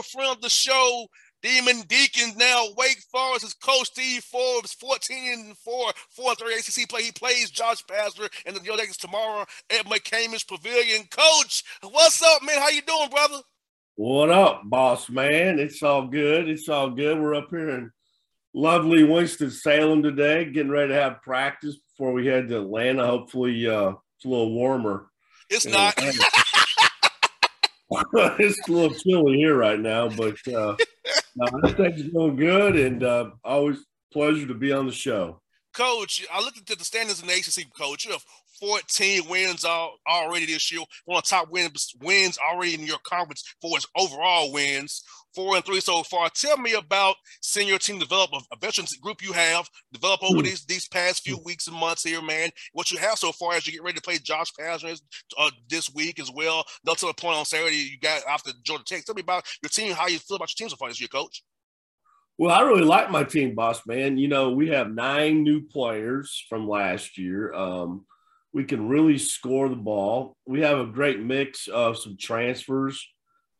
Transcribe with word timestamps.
Friend 0.00 0.30
of 0.30 0.40
the 0.40 0.48
show, 0.48 1.06
Demon 1.42 1.82
Deacons. 1.88 2.36
Now, 2.36 2.68
Wake 2.76 3.02
Forest 3.10 3.44
is 3.44 3.54
Coach 3.54 3.88
Steve 3.88 4.22
Forbes, 4.24 4.72
14 4.74 5.32
and 5.32 5.58
4, 5.58 5.92
4 6.10 6.28
and 6.30 6.38
3 6.38 6.54
ACC 6.54 6.88
play. 6.88 7.02
He 7.02 7.12
plays 7.12 7.50
Josh 7.50 7.84
Pastner 7.84 8.30
and 8.46 8.56
the 8.56 8.62
Yellow 8.62 8.78
Jackets 8.78 8.96
tomorrow 8.96 9.44
at 9.70 9.86
McCamish 9.86 10.46
Pavilion. 10.46 11.06
Coach, 11.10 11.64
what's 11.82 12.22
up, 12.22 12.42
man? 12.42 12.58
How 12.58 12.70
you 12.70 12.82
doing, 12.82 13.10
brother? 13.10 13.40
What 13.96 14.30
up, 14.30 14.62
boss 14.64 15.10
man? 15.10 15.58
It's 15.58 15.82
all 15.82 16.06
good. 16.06 16.48
It's 16.48 16.68
all 16.68 16.90
good. 16.90 17.18
We're 17.20 17.34
up 17.34 17.50
here 17.50 17.68
in 17.70 17.90
lovely 18.54 19.04
Winston-Salem 19.04 20.02
today, 20.02 20.46
getting 20.46 20.72
ready 20.72 20.88
to 20.88 20.94
have 20.94 21.22
practice 21.22 21.76
before 21.76 22.12
we 22.12 22.26
head 22.26 22.48
to 22.48 22.60
Atlanta. 22.60 23.04
Hopefully, 23.04 23.68
uh, 23.68 23.90
it's 24.16 24.24
a 24.24 24.28
little 24.28 24.54
warmer. 24.54 25.10
It's 25.50 25.66
not. 25.66 25.94
It's 28.38 28.68
a 28.68 28.72
little 28.72 28.96
chilly 28.96 29.36
here 29.36 29.56
right 29.56 29.78
now, 29.78 30.08
but 30.08 30.36
uh, 30.48 30.76
no, 31.36 31.68
things 31.72 32.04
are 32.06 32.10
going 32.10 32.36
good, 32.36 32.76
and 32.76 33.02
uh, 33.02 33.30
always 33.44 33.78
pleasure 34.12 34.46
to 34.46 34.54
be 34.54 34.72
on 34.72 34.86
the 34.86 34.92
show. 34.92 35.40
Coach, 35.74 36.26
I 36.32 36.40
looked 36.40 36.70
at 36.70 36.78
the 36.78 36.84
standings 36.84 37.20
in 37.22 37.28
the 37.28 37.34
ACC, 37.34 37.72
Coach. 37.74 38.04
You 38.04 38.12
have 38.12 38.24
14 38.62 39.28
wins 39.28 39.64
all, 39.64 39.96
already 40.08 40.46
this 40.46 40.70
year. 40.70 40.82
One 41.04 41.18
of 41.18 41.24
the 41.24 41.30
top 41.30 41.50
wins 41.50 41.92
wins 42.00 42.38
already 42.38 42.74
in 42.74 42.86
your 42.86 43.00
conference 43.02 43.42
for 43.60 43.76
its 43.76 43.88
overall 43.96 44.52
wins. 44.52 45.02
Four 45.34 45.56
and 45.56 45.64
three 45.64 45.80
so 45.80 46.04
far. 46.04 46.28
Tell 46.28 46.56
me 46.58 46.74
about 46.74 47.16
seeing 47.40 47.66
your 47.66 47.78
team 47.78 47.98
develop 47.98 48.30
a, 48.34 48.36
a 48.52 48.56
veteran 48.60 48.86
group 49.00 49.20
you 49.20 49.32
have 49.32 49.68
develop 49.90 50.22
over 50.22 50.42
these 50.42 50.64
these 50.66 50.86
past 50.86 51.24
few 51.24 51.38
weeks 51.44 51.66
and 51.66 51.76
months 51.76 52.04
here, 52.04 52.22
man. 52.22 52.50
What 52.72 52.92
you 52.92 52.98
have 52.98 53.18
so 53.18 53.32
far 53.32 53.54
as 53.54 53.66
you 53.66 53.72
get 53.72 53.82
ready 53.82 53.96
to 53.96 54.02
play 54.02 54.18
Josh 54.18 54.52
Pastner 54.52 55.00
uh, 55.38 55.50
this 55.68 55.92
week 55.92 56.20
as 56.20 56.30
well. 56.30 56.64
Up 56.86 56.98
to 56.98 57.06
the 57.06 57.14
point 57.14 57.38
on 57.38 57.46
Saturday 57.46 57.76
you 57.76 57.98
got 57.98 58.22
after 58.28 58.52
Georgia 58.62 58.84
Tech. 58.84 59.04
Tell 59.04 59.14
me 59.14 59.22
about 59.22 59.44
your 59.62 59.70
team, 59.70 59.92
how 59.94 60.06
you 60.06 60.18
feel 60.18 60.36
about 60.36 60.50
your 60.50 60.66
team 60.66 60.68
so 60.68 60.76
far 60.76 60.88
this 60.88 61.00
year, 61.00 61.08
Coach. 61.08 61.42
Well, 62.38 62.54
I 62.54 62.60
really 62.60 62.84
like 62.84 63.10
my 63.10 63.24
team, 63.24 63.54
boss 63.54 63.86
man. 63.86 64.18
You 64.18 64.28
know, 64.28 64.50
we 64.50 64.68
have 64.68 64.92
nine 64.92 65.42
new 65.42 65.62
players 65.62 66.44
from 66.48 66.68
last 66.68 67.16
year. 67.16 67.54
Um, 67.54 68.04
we 68.52 68.64
can 68.64 68.88
really 68.88 69.18
score 69.18 69.68
the 69.68 69.76
ball. 69.76 70.36
We 70.46 70.60
have 70.60 70.78
a 70.78 70.86
great 70.86 71.20
mix 71.20 71.68
of 71.68 71.98
some 71.98 72.16
transfers, 72.16 73.06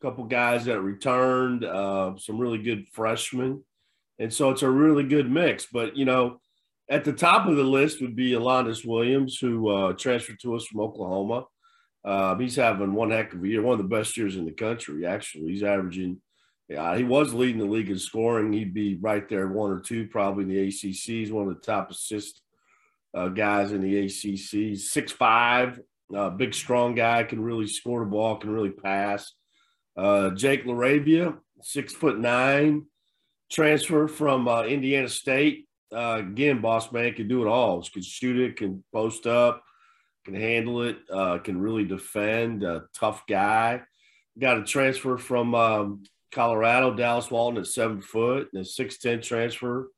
a 0.01 0.07
couple 0.07 0.25
guys 0.25 0.67
that 0.67 0.81
returned, 0.81 1.65
uh, 1.65 2.17
some 2.19 2.39
really 2.39 2.59
good 2.59 2.87
freshmen. 2.93 3.65
And 4.19 4.33
so 4.33 4.51
it's 4.51 4.63
a 4.63 4.71
really 4.71 5.05
good 5.05 5.31
mix. 5.31 5.67
But, 5.73 5.97
you 5.97 6.05
know, 6.05 6.41
at 6.91 7.05
the 7.05 7.13
top 7.13 7.47
of 7.47 7.57
the 7.57 7.65
list 7.65 8.01
would 8.03 8.15
be 8.17 8.35
Alondes 8.35 8.85
Williams, 8.85 9.39
who 9.39 9.69
uh, 9.69 9.93
transferred 9.95 10.41
to 10.43 10.55
us 10.55 10.67
from 10.67 10.81
Oklahoma. 10.81 11.47
Uh, 12.05 12.37
he's 12.37 12.57
having 12.57 12.93
one 12.93 13.11
heck 13.11 13.33
of 13.33 13.43
a 13.43 13.49
year, 13.49 13.63
one 13.63 13.79
of 13.79 13.79
the 13.79 13.97
best 13.97 14.17
years 14.17 14.37
in 14.37 14.45
the 14.45 14.53
country, 14.53 15.07
actually. 15.07 15.51
He's 15.53 15.63
averaging– 15.63 16.21
yeah, 16.73 16.97
he 16.97 17.05
was 17.05 17.35
leading 17.35 17.59
the 17.59 17.67
league 17.67 17.91
in 17.91 17.99
scoring. 17.99 18.53
He'd 18.53 18.73
be 18.73 18.97
right 18.97 19.29
there, 19.29 19.47
one 19.49 19.71
or 19.71 19.81
two, 19.81 20.07
probably 20.07 20.45
in 20.45 20.49
the 20.49 20.69
ACC. 20.69 20.95
He's 20.95 21.33
one 21.33 21.47
of 21.47 21.55
the 21.55 21.61
top 21.61 21.91
assist 21.91 22.41
uh, 23.15 23.29
guys 23.29 23.73
in 23.73 23.81
the 23.81 23.99
ACC. 23.99 24.79
Six 24.79 25.13
five, 25.13 25.81
uh, 26.15 26.31
big 26.31 26.55
strong 26.55 26.95
guy, 26.95 27.25
can 27.25 27.43
really 27.43 27.67
score 27.67 28.01
the 28.01 28.11
ball, 28.11 28.37
can 28.37 28.51
really 28.51 28.71
pass. 28.71 29.33
Uh, 29.97 30.31
Jake 30.31 30.65
LaRavia, 30.65 31.37
six 31.63 31.93
foot 31.93 32.19
nine, 32.19 32.87
transfer 33.51 34.09
from 34.09 34.49
uh, 34.49 34.65
Indiana 34.65 35.09
State. 35.09 35.67
Uh, 35.95 36.19
again, 36.21 36.61
boss 36.61 36.91
man 36.91 37.13
can 37.13 37.29
do 37.29 37.43
it 37.43 37.49
all. 37.49 37.83
He 37.83 37.91
can 37.91 38.03
shoot 38.03 38.39
it, 38.39 38.57
can 38.57 38.83
post 38.93 39.27
up, 39.27 39.63
can 40.25 40.35
handle 40.35 40.83
it, 40.83 40.97
uh, 41.13 41.39
can 41.39 41.61
really 41.61 41.85
defend. 41.85 42.65
tough 42.95 43.25
guy. 43.27 43.83
Got 44.39 44.59
a 44.59 44.65
transfer 44.65 45.19
from 45.19 45.55
um, 45.55 46.05
Colorado, 46.33 46.95
Dallas 46.95 47.31
Walton 47.31 47.61
at 47.61 47.67
seven 47.67 48.01
foot, 48.01 48.49
and 48.53 48.63
a 48.63 48.67
6'10 48.67 49.23
transfer, 49.23 49.89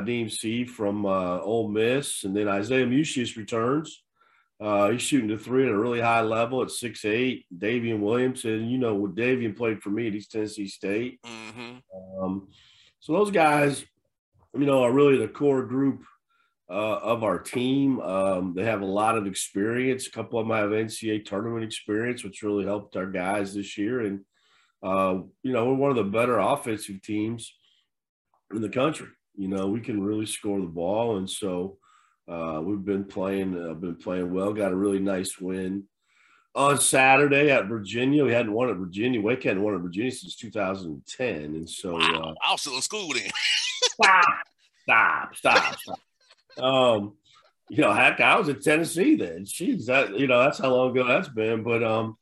Khadim 0.00 0.30
Sy 0.30 0.70
from 0.70 1.06
uh, 1.06 1.40
Ole 1.40 1.68
Miss. 1.68 2.24
And 2.24 2.36
then 2.36 2.48
Isaiah 2.48 2.86
Mucius 2.86 3.36
returns. 3.36 4.02
Uh, 4.60 4.90
he's 4.90 5.02
shooting 5.02 5.28
the 5.28 5.38
three 5.38 5.64
at 5.64 5.72
a 5.72 5.76
really 5.76 6.00
high 6.00 6.22
level 6.22 6.62
at 6.62 6.68
6'8. 6.68 7.44
Daivien 7.56 8.00
Williamson, 8.00 8.68
you 8.68 8.78
know, 8.78 8.94
what 8.94 9.14
Daivien 9.14 9.56
played 9.56 9.82
for 9.82 9.90
me 9.90 10.08
at 10.08 10.14
East 10.14 10.32
Tennessee 10.32 10.68
State. 10.68 11.20
Mm-hmm. 11.22 12.22
Um, 12.22 12.48
so 13.00 13.12
those 13.12 13.30
guys, 13.30 13.84
you 14.54 14.66
know, 14.66 14.82
are 14.82 14.92
really 14.92 15.18
the 15.18 15.28
core 15.28 15.64
group 15.64 16.04
uh, 16.70 16.98
of 16.98 17.24
our 17.24 17.38
team. 17.38 18.00
Um, 18.00 18.54
they 18.54 18.64
have 18.64 18.80
a 18.80 18.86
lot 18.86 19.18
of 19.18 19.26
experience. 19.26 20.06
A 20.06 20.10
couple 20.10 20.38
of 20.38 20.46
them 20.46 20.56
have 20.56 20.70
NCAA 20.70 21.24
tournament 21.24 21.64
experience, 21.64 22.24
which 22.24 22.42
really 22.42 22.64
helped 22.64 22.96
our 22.96 23.06
guys 23.06 23.54
this 23.54 23.76
year. 23.76 24.00
And 24.00 24.20
uh, 24.82 25.18
you 25.42 25.52
know, 25.52 25.66
we're 25.66 25.74
one 25.74 25.90
of 25.90 25.96
the 25.96 26.04
better 26.04 26.38
offensive 26.38 27.02
teams 27.02 27.54
in 28.52 28.62
the 28.62 28.68
country. 28.68 29.08
You 29.36 29.48
know, 29.48 29.66
we 29.66 29.80
can 29.80 30.02
really 30.02 30.26
score 30.26 30.60
the 30.60 30.66
ball, 30.66 31.16
and 31.16 31.28
so 31.28 31.78
uh, 32.28 32.60
we've 32.62 32.84
been 32.84 33.04
playing. 33.04 33.56
Uh, 33.56 33.74
been 33.74 33.96
playing 33.96 34.32
well. 34.32 34.52
Got 34.52 34.72
a 34.72 34.76
really 34.76 35.00
nice 35.00 35.38
win 35.38 35.84
on 36.54 36.78
Saturday 36.78 37.50
at 37.50 37.66
Virginia. 37.66 38.24
We 38.24 38.32
hadn't 38.32 38.52
won 38.52 38.70
at 38.70 38.76
Virginia. 38.76 39.20
Wake 39.20 39.42
hadn't 39.42 39.62
won 39.62 39.74
at 39.74 39.80
Virginia 39.80 40.12
since 40.12 40.36
2010, 40.36 41.26
and 41.26 41.68
so 41.68 41.94
wow. 41.94 42.00
uh, 42.00 42.34
I 42.46 42.52
was 42.52 42.60
still 42.60 42.76
in 42.76 42.82
school 42.82 43.12
then. 43.12 43.30
stop, 43.82 44.24
stop, 44.82 45.36
stop, 45.36 45.78
stop. 45.78 45.98
Um, 46.64 47.14
you 47.68 47.82
know, 47.82 47.92
heck, 47.92 48.20
I 48.20 48.38
was 48.38 48.48
at 48.48 48.62
Tennessee 48.62 49.16
then. 49.16 49.44
Jeez, 49.44 49.86
that 49.86 50.18
you 50.18 50.26
know, 50.26 50.40
that's 50.40 50.58
how 50.58 50.74
long 50.74 50.90
ago 50.90 51.06
that's 51.06 51.28
been. 51.28 51.62
But 51.62 51.82
um, 51.82 52.16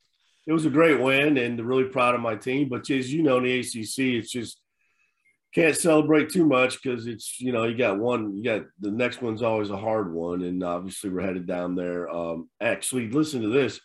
it 0.47 0.53
was 0.53 0.65
a 0.65 0.71
great 0.71 1.01
win 1.01 1.36
and 1.36 1.60
really 1.60 1.84
proud 1.84 2.15
of 2.15 2.21
my 2.21 2.36
team. 2.36 2.69
But 2.69 2.89
as 2.91 3.13
you 3.13 3.22
know, 3.22 3.39
in 3.39 3.45
the 3.45 3.60
ACC, 3.60 4.19
it's 4.19 4.31
just 4.31 4.61
can't 5.54 5.77
celebrate 5.77 6.31
too 6.31 6.47
much 6.47 6.83
because 6.83 7.07
it's 7.07 7.41
you 7.41 7.53
know 7.53 7.65
you 7.65 7.77
got 7.77 7.99
one, 7.99 8.37
you 8.37 8.43
got 8.43 8.63
the 8.81 8.91
next 8.91 9.21
one's 9.21 9.43
always 9.43 9.71
a 9.71 9.77
hard 9.77 10.13
one, 10.13 10.43
and 10.43 10.63
obviously 10.63 11.10
we're 11.10 11.21
headed 11.21 11.47
down 11.47 11.75
there. 11.75 12.09
Um, 12.09 12.49
actually, 12.60 13.10
listen 13.10 13.43
to 13.43 13.49
this. 13.49 13.81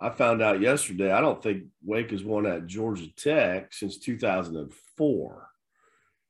I 0.00 0.08
found 0.08 0.40
out 0.40 0.62
yesterday. 0.62 1.12
I 1.12 1.20
don't 1.20 1.42
think 1.42 1.64
Wake 1.84 2.10
has 2.12 2.24
won 2.24 2.46
at 2.46 2.66
Georgia 2.66 3.08
Tech 3.16 3.72
since 3.72 3.98
2004, 3.98 5.48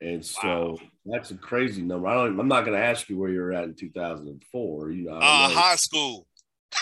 and 0.01 0.25
so 0.25 0.71
wow. 0.71 0.79
that's 1.05 1.31
a 1.31 1.37
crazy 1.37 1.83
number. 1.83 2.09
I 2.09 2.15
don't. 2.15 2.41
I'm 2.41 2.49
not 2.49 2.65
going 2.65 2.77
to 2.77 2.85
ask 2.85 3.09
you 3.09 3.17
where 3.17 3.31
you 3.31 3.41
were 3.41 3.53
at 3.53 3.65
in 3.65 3.75
2004. 3.75 4.91
You 4.91 5.05
know, 5.05 5.19
uh, 5.19 5.49
high 5.49 5.77
school. 5.77 6.27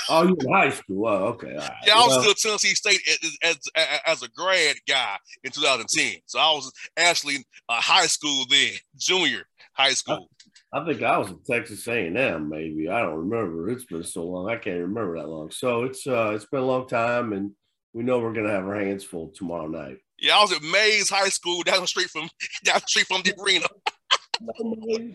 Oh, 0.08 0.26
you 0.26 0.36
in 0.40 0.52
high 0.52 0.70
school? 0.70 1.06
Oh, 1.06 1.24
okay. 1.28 1.54
Right. 1.54 1.70
Yeah, 1.86 1.94
I 1.94 2.06
was 2.06 2.08
well, 2.08 2.34
still 2.34 2.34
Tennessee 2.34 2.74
State 2.74 3.00
as, 3.42 3.58
as, 3.74 4.00
as 4.06 4.22
a 4.22 4.28
grad 4.28 4.76
guy 4.86 5.16
in 5.44 5.50
2010. 5.50 6.20
So 6.26 6.38
I 6.38 6.50
was 6.52 6.72
actually 6.96 7.46
a 7.68 7.74
high 7.74 8.06
school 8.06 8.44
then, 8.50 8.72
junior 8.96 9.44
high 9.72 9.94
school. 9.94 10.28
I 10.72 10.84
think 10.84 11.02
I 11.02 11.16
was 11.16 11.30
at 11.30 11.44
Texas 11.44 11.86
A&M, 11.88 12.48
maybe. 12.48 12.88
I 12.88 13.00
don't 13.00 13.28
remember. 13.28 13.70
It's 13.70 13.84
been 13.84 14.04
so 14.04 14.24
long. 14.24 14.50
I 14.50 14.56
can't 14.56 14.80
remember 14.80 15.18
that 15.18 15.28
long. 15.28 15.50
So 15.50 15.84
it's 15.84 16.06
uh, 16.06 16.32
it's 16.34 16.44
been 16.44 16.60
a 16.60 16.66
long 16.66 16.86
time, 16.86 17.32
and 17.32 17.52
we 17.94 18.02
know 18.02 18.18
we're 18.18 18.34
gonna 18.34 18.50
have 18.50 18.66
our 18.66 18.78
hands 18.78 19.04
full 19.04 19.28
tomorrow 19.28 19.66
night. 19.66 19.98
Yeah, 20.18 20.36
I 20.36 20.42
was 20.42 20.52
at 20.52 20.62
Maize 20.62 21.08
High 21.08 21.30
School 21.30 21.62
down 21.62 21.80
the 21.80 21.86
street 21.86 22.10
from 22.10 22.28
down 22.64 22.80
the 22.80 22.86
street 22.86 23.06
from 23.06 23.22
the 23.22 23.34
arena. 23.42 23.66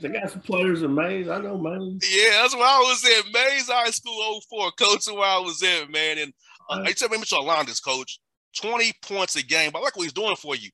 They 0.01 0.09
got 0.09 0.31
some 0.31 0.41
players 0.41 0.81
in 0.81 0.93
Maize. 0.93 1.29
I 1.29 1.39
know 1.39 1.57
Maize. 1.57 2.01
Yeah, 2.09 2.41
that's 2.41 2.55
where 2.55 2.63
I 2.63 2.79
was 2.79 3.03
at. 3.05 3.33
Maize 3.33 3.69
High 3.69 3.91
School 3.91 4.41
04. 4.49 4.71
Coach, 4.71 5.07
where 5.07 5.23
I 5.23 5.39
was 5.39 5.61
at, 5.63 5.89
man. 5.89 6.17
And 6.17 6.33
uh, 6.69 6.83
I 6.85 6.91
tell 6.91 7.09
me 7.09 7.17
Mitchell 7.17 7.39
Alondes, 7.39 7.79
coach, 7.79 8.19
20 8.59 8.91
points 9.01 9.35
a 9.35 9.43
game. 9.43 9.71
But 9.71 9.79
I 9.79 9.83
like 9.83 9.95
what 9.95 10.03
he's 10.03 10.13
doing 10.13 10.35
for 10.35 10.55
you. 10.55 10.69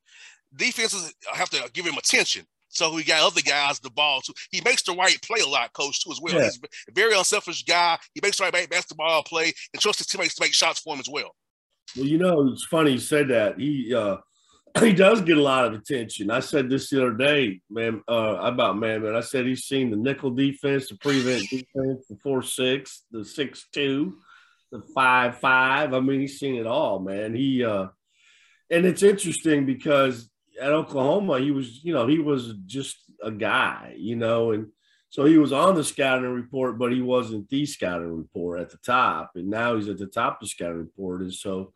Defenses 0.55 1.13
have 1.31 1.49
to 1.51 1.69
give 1.73 1.85
him 1.85 1.97
attention. 1.97 2.45
So 2.69 2.93
we 2.93 3.03
got 3.03 3.25
other 3.25 3.41
guys 3.41 3.79
the 3.79 3.89
ball 3.89 4.21
too. 4.21 4.33
He 4.51 4.61
makes 4.63 4.83
the 4.83 4.93
right 4.93 5.17
play 5.23 5.41
a 5.41 5.47
lot, 5.47 5.73
coach, 5.73 6.03
too, 6.03 6.11
as 6.11 6.19
well. 6.21 6.35
Yeah. 6.35 6.43
He's 6.43 6.59
a 6.87 6.91
very 6.93 7.17
unselfish 7.17 7.63
guy. 7.63 7.97
He 8.13 8.21
makes 8.23 8.37
the 8.37 8.43
right 8.43 8.69
basketball 8.69 9.23
play 9.23 9.51
and 9.73 9.81
trusts 9.81 9.99
his 9.99 10.07
teammates 10.07 10.35
to 10.35 10.43
make 10.43 10.53
shots 10.53 10.79
for 10.79 10.93
him 10.93 10.99
as 10.99 11.09
well. 11.09 11.35
Well, 11.95 12.05
you 12.05 12.19
know, 12.19 12.47
it's 12.49 12.65
funny 12.65 12.91
you 12.91 12.99
said 12.99 13.29
that. 13.29 13.59
He 13.59 13.93
uh 13.93 14.17
he 14.79 14.93
does 14.93 15.21
get 15.21 15.37
a 15.37 15.41
lot 15.41 15.65
of 15.65 15.73
attention. 15.73 16.29
I 16.31 16.39
said 16.39 16.69
this 16.69 16.89
the 16.89 17.01
other 17.01 17.15
day, 17.15 17.61
man, 17.69 18.01
uh, 18.07 18.37
about 18.41 18.77
man, 18.77 19.03
man. 19.03 19.15
I 19.15 19.21
said 19.21 19.45
he's 19.45 19.65
seen 19.65 19.89
the 19.89 19.97
nickel 19.97 20.31
defense, 20.31 20.89
the 20.89 20.97
prevent 20.97 21.43
defense, 21.49 22.05
the 22.09 22.17
four 22.21 22.41
six, 22.41 23.03
the 23.11 23.25
six 23.25 23.67
two, 23.71 24.19
the 24.71 24.81
five 24.93 25.37
five. 25.37 25.93
I 25.93 25.99
mean, 25.99 26.21
he's 26.21 26.39
seen 26.39 26.55
it 26.55 26.67
all, 26.67 26.99
man. 26.99 27.33
He 27.33 27.63
uh 27.63 27.87
and 28.69 28.85
it's 28.85 29.03
interesting 29.03 29.65
because 29.65 30.29
at 30.61 30.71
Oklahoma, 30.71 31.39
he 31.39 31.51
was, 31.51 31.83
you 31.83 31.93
know, 31.93 32.07
he 32.07 32.19
was 32.19 32.53
just 32.65 32.97
a 33.23 33.31
guy, 33.31 33.95
you 33.97 34.15
know, 34.15 34.51
and 34.51 34.67
so 35.09 35.25
he 35.25 35.39
was 35.39 35.51
on 35.51 35.73
the 35.73 35.83
scouting 35.83 36.29
report, 36.29 36.77
but 36.77 36.91
he 36.91 37.01
wasn't 37.01 37.49
the 37.49 37.65
scouting 37.65 38.15
report 38.15 38.59
at 38.59 38.69
the 38.69 38.77
top. 38.77 39.31
And 39.35 39.49
now 39.49 39.75
he's 39.75 39.87
at 39.87 39.97
the 39.97 40.05
top 40.05 40.35
of 40.35 40.41
the 40.41 40.47
scouting 40.47 40.77
report. 40.77 41.21
And 41.21 41.33
so, 41.33 41.73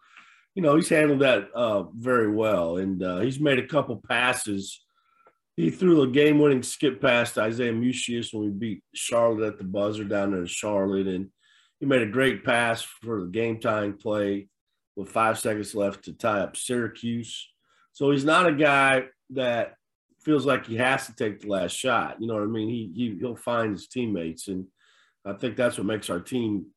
you 0.55 0.61
know, 0.61 0.75
he's 0.75 0.89
handled 0.89 1.21
that 1.21 1.49
uh, 1.53 1.83
very 1.95 2.31
well. 2.31 2.77
And 2.77 3.01
uh, 3.01 3.19
he's 3.19 3.39
made 3.39 3.59
a 3.59 3.67
couple 3.67 4.01
passes. 4.07 4.81
He 5.55 5.69
threw 5.69 6.01
a 6.01 6.07
game 6.07 6.39
winning 6.39 6.63
skip 6.63 7.01
pass 7.01 7.33
to 7.33 7.41
Isaiah 7.41 7.73
Mucius 7.73 8.33
when 8.33 8.43
we 8.43 8.49
beat 8.49 8.83
Charlotte 8.93 9.47
at 9.47 9.57
the 9.57 9.63
buzzer 9.63 10.03
down 10.03 10.31
there 10.31 10.41
in 10.41 10.47
Charlotte. 10.47 11.07
And 11.07 11.29
he 11.79 11.85
made 11.85 12.01
a 12.01 12.07
great 12.07 12.43
pass 12.43 12.81
for 12.81 13.21
the 13.21 13.27
game 13.27 13.59
tying 13.59 13.93
play 13.93 14.47
with 14.95 15.09
five 15.09 15.39
seconds 15.39 15.75
left 15.75 16.05
to 16.05 16.13
tie 16.13 16.39
up 16.39 16.55
Syracuse. 16.55 17.49
So 17.93 18.11
he's 18.11 18.25
not 18.25 18.47
a 18.47 18.53
guy 18.53 19.05
that 19.31 19.75
feels 20.23 20.45
like 20.45 20.65
he 20.65 20.77
has 20.77 21.05
to 21.07 21.15
take 21.15 21.41
the 21.41 21.47
last 21.47 21.75
shot. 21.75 22.17
You 22.19 22.27
know 22.27 22.35
what 22.35 22.43
I 22.43 22.47
mean? 22.47 22.69
He, 22.69 22.91
he 22.95 23.17
he'll 23.19 23.35
find 23.35 23.71
his 23.71 23.87
teammates, 23.87 24.47
and 24.47 24.65
I 25.25 25.33
think 25.33 25.55
that's 25.55 25.77
what 25.77 25.87
makes 25.87 26.09
our 26.09 26.19
team 26.19 26.67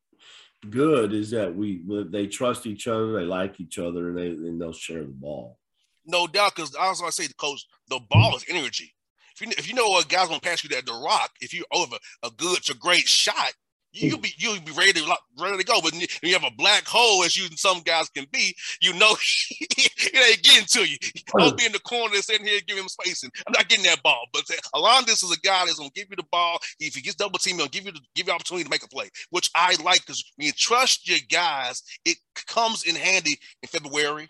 good 0.69 1.13
is 1.13 1.31
that 1.31 1.55
we 1.55 1.81
they 2.09 2.27
trust 2.27 2.65
each 2.65 2.87
other, 2.87 3.13
they 3.13 3.25
like 3.25 3.59
each 3.59 3.77
other, 3.77 4.09
and 4.09 4.17
they 4.17 4.27
and 4.27 4.61
they'll 4.61 4.73
share 4.73 5.03
the 5.03 5.07
ball. 5.07 5.59
No 6.05 6.27
doubt, 6.27 6.55
because 6.55 6.75
I 6.75 6.89
was 6.89 6.99
gonna 6.99 7.11
say, 7.11 7.27
coach, 7.37 7.65
the 7.89 7.99
ball 8.09 8.35
is 8.35 8.45
energy. 8.47 8.93
If 9.35 9.41
you, 9.41 9.53
if 9.57 9.67
you 9.67 9.75
know 9.75 9.99
a 9.99 10.03
guy's 10.03 10.29
gonna 10.29 10.39
pass 10.39 10.63
you 10.63 10.69
that 10.69 10.85
the 10.85 10.93
rock, 10.93 11.31
if 11.41 11.53
you 11.53 11.65
over 11.71 11.97
a 12.23 12.31
good 12.31 12.63
to 12.63 12.75
great 12.75 13.07
shot, 13.07 13.53
you'll 13.97 14.19
be 14.19 14.33
you'll 14.37 14.59
be 14.61 14.71
ready 14.71 14.93
to 14.93 15.17
ready 15.39 15.57
to 15.57 15.63
go. 15.63 15.81
But 15.81 15.93
when 15.93 16.01
you 16.21 16.33
have 16.33 16.43
a 16.43 16.55
black 16.55 16.85
hole, 16.85 17.23
as 17.23 17.37
you 17.37 17.47
some 17.55 17.81
guys 17.81 18.09
can 18.09 18.25
be, 18.31 18.55
you 18.81 18.93
know 18.93 19.15
it 19.51 20.29
ain't 20.29 20.43
getting 20.43 20.65
to 20.65 20.89
you. 20.89 20.97
I'll 21.37 21.53
be 21.53 21.65
in 21.65 21.71
the 21.71 21.79
corner 21.79 22.15
sitting 22.15 22.45
here 22.45 22.59
giving 22.65 22.83
him 22.83 22.89
spacing. 22.89 23.31
I'm 23.45 23.53
not 23.53 23.67
getting 23.67 23.85
that 23.85 24.03
ball. 24.03 24.25
But 24.33 24.43
Alondes 24.73 25.23
is 25.23 25.31
a 25.31 25.39
guy 25.39 25.65
that's 25.65 25.79
gonna 25.79 25.89
give 25.95 26.07
you 26.09 26.15
the 26.15 26.25
ball. 26.31 26.59
If 26.79 26.95
he 26.95 27.01
gets 27.01 27.15
double 27.15 27.39
team, 27.39 27.57
he'll 27.57 27.67
give 27.67 27.85
you 27.85 27.91
the 27.91 28.01
give 28.15 28.27
you 28.27 28.33
opportunity 28.33 28.63
to 28.63 28.69
make 28.69 28.83
a 28.83 28.87
play, 28.87 29.09
which 29.29 29.49
I 29.55 29.75
like 29.83 30.01
because 30.01 30.23
when 30.35 30.47
you 30.47 30.53
trust 30.53 31.07
your 31.07 31.19
guys, 31.29 31.83
it 32.05 32.17
comes 32.47 32.83
in 32.83 32.95
handy 32.95 33.37
in 33.61 33.69
February, 33.69 34.29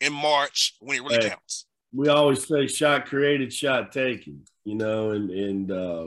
in 0.00 0.12
March 0.12 0.74
when 0.80 0.96
it 0.96 1.02
really 1.02 1.16
hey, 1.16 1.30
counts. 1.30 1.66
We 1.92 2.08
always 2.08 2.46
say 2.46 2.66
shot 2.66 3.06
created, 3.06 3.52
shot 3.52 3.92
taken. 3.92 4.44
You 4.64 4.74
know, 4.74 5.10
and 5.12 5.30
and 5.30 5.70
uh, 5.70 6.06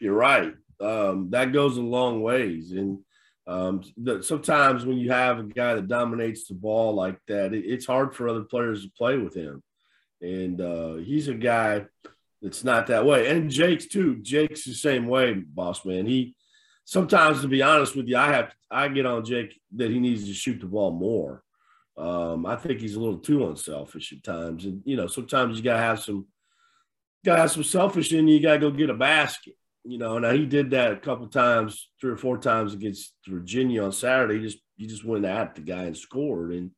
you're 0.00 0.14
right 0.14 0.54
um, 0.82 1.30
that 1.30 1.52
goes 1.52 1.76
a 1.76 1.82
long 1.82 2.22
ways. 2.22 2.72
And 2.72 2.98
um, 3.46 3.82
the, 3.96 4.22
sometimes 4.22 4.84
when 4.84 4.98
you 4.98 5.10
have 5.10 5.38
a 5.38 5.44
guy 5.44 5.74
that 5.74 5.88
dominates 5.88 6.46
the 6.46 6.54
ball 6.54 6.94
like 6.94 7.18
that, 7.28 7.54
it, 7.54 7.64
it's 7.64 7.86
hard 7.86 8.14
for 8.14 8.28
other 8.28 8.42
players 8.42 8.84
to 8.84 8.90
play 8.96 9.16
with 9.16 9.34
him. 9.34 9.62
And 10.20 10.60
uh, 10.60 10.94
he's 10.94 11.28
a 11.28 11.34
guy 11.34 11.86
that's 12.40 12.64
not 12.64 12.88
that 12.88 13.04
way. 13.04 13.28
And 13.28 13.50
Jake's 13.50 13.86
too. 13.86 14.16
Jake's 14.16 14.64
the 14.64 14.74
same 14.74 15.06
way, 15.06 15.34
boss 15.34 15.84
man. 15.84 16.06
He 16.06 16.34
sometimes, 16.84 17.40
to 17.42 17.48
be 17.48 17.62
honest 17.62 17.96
with 17.96 18.08
you, 18.08 18.16
I 18.16 18.32
have 18.32 18.52
I 18.70 18.88
get 18.88 19.06
on 19.06 19.24
Jake 19.24 19.60
that 19.76 19.90
he 19.90 19.98
needs 19.98 20.26
to 20.26 20.34
shoot 20.34 20.60
the 20.60 20.66
ball 20.66 20.92
more. 20.92 21.42
Um, 21.96 22.46
I 22.46 22.56
think 22.56 22.80
he's 22.80 22.94
a 22.94 23.00
little 23.00 23.18
too 23.18 23.46
unselfish 23.48 24.12
at 24.12 24.24
times, 24.24 24.64
and 24.64 24.82
you 24.84 24.96
know 24.96 25.06
sometimes 25.06 25.58
you 25.58 25.64
gotta 25.64 25.82
have 25.82 26.00
some 26.00 26.26
gotta 27.24 27.42
have 27.42 27.50
some 27.50 27.64
selfish 27.64 28.12
in 28.12 28.28
you. 28.28 28.36
You 28.36 28.42
gotta 28.42 28.60
go 28.60 28.70
get 28.70 28.90
a 28.90 28.94
basket 28.94 29.54
you 29.84 29.98
know, 29.98 30.18
now 30.18 30.32
he 30.32 30.46
did 30.46 30.70
that 30.70 30.92
a 30.92 30.96
couple 30.96 31.26
times, 31.26 31.88
three 32.00 32.12
or 32.12 32.16
four 32.16 32.38
times 32.38 32.74
against 32.74 33.14
Virginia 33.26 33.82
on 33.82 33.92
Saturday. 33.92 34.38
He 34.38 34.44
just 34.44 34.58
he 34.76 34.86
just 34.86 35.04
went 35.04 35.24
at 35.24 35.54
the 35.54 35.60
guy 35.60 35.84
and 35.84 35.96
scored, 35.96 36.52
and 36.52 36.70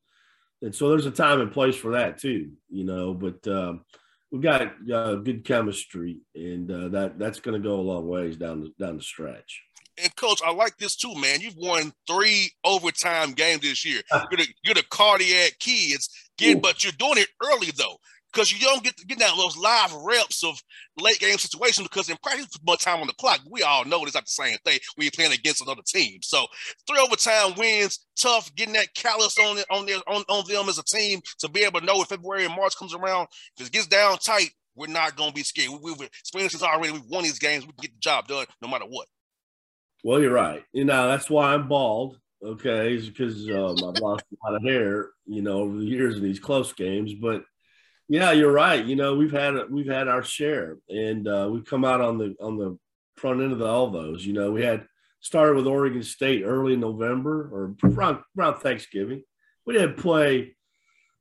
and 0.63 0.75
so 0.75 0.89
there's 0.89 1.07
a 1.07 1.11
time 1.11 1.41
and 1.41 1.53
place 1.53 1.77
for 1.77 1.93
that 1.93 2.19
too, 2.19 2.53
you 2.71 2.85
know. 2.85 3.13
But 3.13 3.47
um, 3.47 3.85
we've 4.31 4.43
got 4.43 4.63
uh, 4.91 5.17
good 5.17 5.45
chemistry, 5.45 6.21
and 6.35 6.71
uh, 6.71 6.89
that 6.89 7.19
that's 7.19 7.41
going 7.41 7.61
to 7.61 7.69
go 7.69 7.77
a 7.77 7.83
long 7.83 8.09
ways 8.09 8.37
down 8.37 8.61
the 8.61 8.73
down 8.85 8.97
the 8.97 9.03
stretch. 9.03 9.63
And 10.03 10.15
coach, 10.17 10.41
I 10.45 10.51
like 10.51 10.77
this 10.79 10.97
too, 10.97 11.15
man. 11.15 11.41
You've 11.41 11.57
won 11.57 11.93
three 12.09 12.51
overtime 12.65 13.33
games 13.33 13.61
this 13.61 13.85
year. 13.85 14.01
You're 14.11 14.39
the, 14.39 14.47
you're 14.65 14.75
the 14.75 14.83
cardiac 14.91 15.59
kids, 15.61 16.09
get, 16.37 16.61
but 16.61 16.83
you're 16.83 16.93
doing 16.99 17.19
it 17.19 17.29
early 17.45 17.71
though 17.77 17.99
because 18.35 18.53
you 18.53 18.59
don't 18.59 18.83
get 18.83 18.97
to 18.97 19.07
get 19.07 19.19
down 19.19 19.37
those 19.37 19.57
live 19.57 19.95
reps 19.95 20.43
of 20.43 20.61
late 20.99 21.21
game 21.21 21.39
situations 21.39 21.87
because 21.87 22.09
in 22.09 22.17
practice 22.23 22.49
much 22.67 22.83
time 22.85 23.01
on 23.01 23.07
the 23.07 23.13
clock. 23.15 23.41
We 23.49 23.63
all 23.63 23.85
know 23.85 24.03
it's 24.05 24.15
not 24.15 24.25
the 24.25 24.31
same 24.31 24.57
thing 24.65 24.79
when 24.97 25.05
you're 25.05 25.13
playing 25.13 25.33
against 25.33 25.63
another 25.63 25.83
team. 25.87 26.19
So 26.23 26.47
three 26.87 26.99
overtime 26.99 27.55
wins, 27.57 28.07
tough, 28.21 28.55
getting 28.55 28.75
that 28.75 28.95
callus 28.95 29.37
on 29.39 29.59
it 29.59 29.67
on 29.71 29.87
their 29.87 29.99
on, 30.09 30.25
on 30.29 30.45
them 30.49 30.69
as 30.69 30.79
a 30.79 30.85
team 30.85 31.21
to 31.39 31.49
be 31.49 31.63
able 31.63 31.81
to 31.81 31.87
know 31.87 32.03
if 32.03 32.09
February 32.09 32.45
and 32.45 32.55
March 32.55 32.77
comes 32.77 32.95
around, 32.95 33.29
if 33.59 33.67
it 33.67 33.73
gets 33.73 33.87
down 33.87 34.19
tight, 34.19 34.51
we're 34.75 34.89
not 34.89 35.17
gonna 35.17 35.33
be 35.33 35.45
scared. 35.45 35.71
We, 35.81 35.93
have 35.93 36.01
experienced 36.01 36.57
this 36.57 36.63
already. 36.63 36.93
We've 36.93 37.07
won 37.09 37.23
these 37.23 37.39
games. 37.39 37.65
We 37.65 37.73
can 37.73 37.83
get 37.83 37.93
the 37.93 38.01
job 38.01 38.27
done 38.27 38.47
no 38.61 38.69
matter 38.69 38.87
what. 38.87 39.07
Well, 40.03 40.21
you're 40.21 40.33
right. 40.33 40.65
You 40.73 40.85
know 40.85 41.09
that's 41.09 41.31
why 41.31 41.55
I'm 41.55 41.69
bald. 41.69 42.19
Okay, 42.45 42.99
because 42.99 43.49
um, 43.49 43.89
I've 43.89 44.03
lost 44.03 44.25
a 44.31 44.47
lot 44.47 44.57
of 44.57 44.63
hair, 44.63 45.09
you 45.25 45.41
know, 45.41 45.61
over 45.61 45.79
the 45.79 45.85
years 45.85 46.19
in 46.19 46.23
these 46.23 46.39
close 46.39 46.75
games. 46.75 47.15
But 47.15 47.43
yeah, 48.09 48.33
you're 48.33 48.53
right. 48.53 48.85
You 48.85 48.97
know, 48.97 49.15
we've 49.15 49.33
had 49.33 49.55
we've 49.71 49.89
had 49.89 50.09
our 50.09 50.23
share, 50.23 50.77
and 50.89 51.27
uh, 51.27 51.49
we've 51.51 51.65
come 51.65 51.85
out 51.85 52.01
on 52.01 52.19
the 52.19 52.35
on 52.41 52.59
the 52.59 52.79
front 53.17 53.41
end 53.41 53.53
of 53.53 53.59
the, 53.59 53.67
all 53.67 53.91
those. 53.91 54.25
You 54.27 54.33
know, 54.33 54.53
we 54.53 54.63
had 54.63 54.87
started 55.21 55.57
with 55.57 55.67
Oregon 55.67 56.03
State 56.03 56.43
early 56.45 56.75
in 56.75 56.81
November 56.81 57.49
or 57.51 57.75
around, 57.83 58.19
around 58.39 58.61
Thanksgiving. 58.61 59.23
We 59.67 59.73
didn't 59.73 59.97
play 59.97 60.55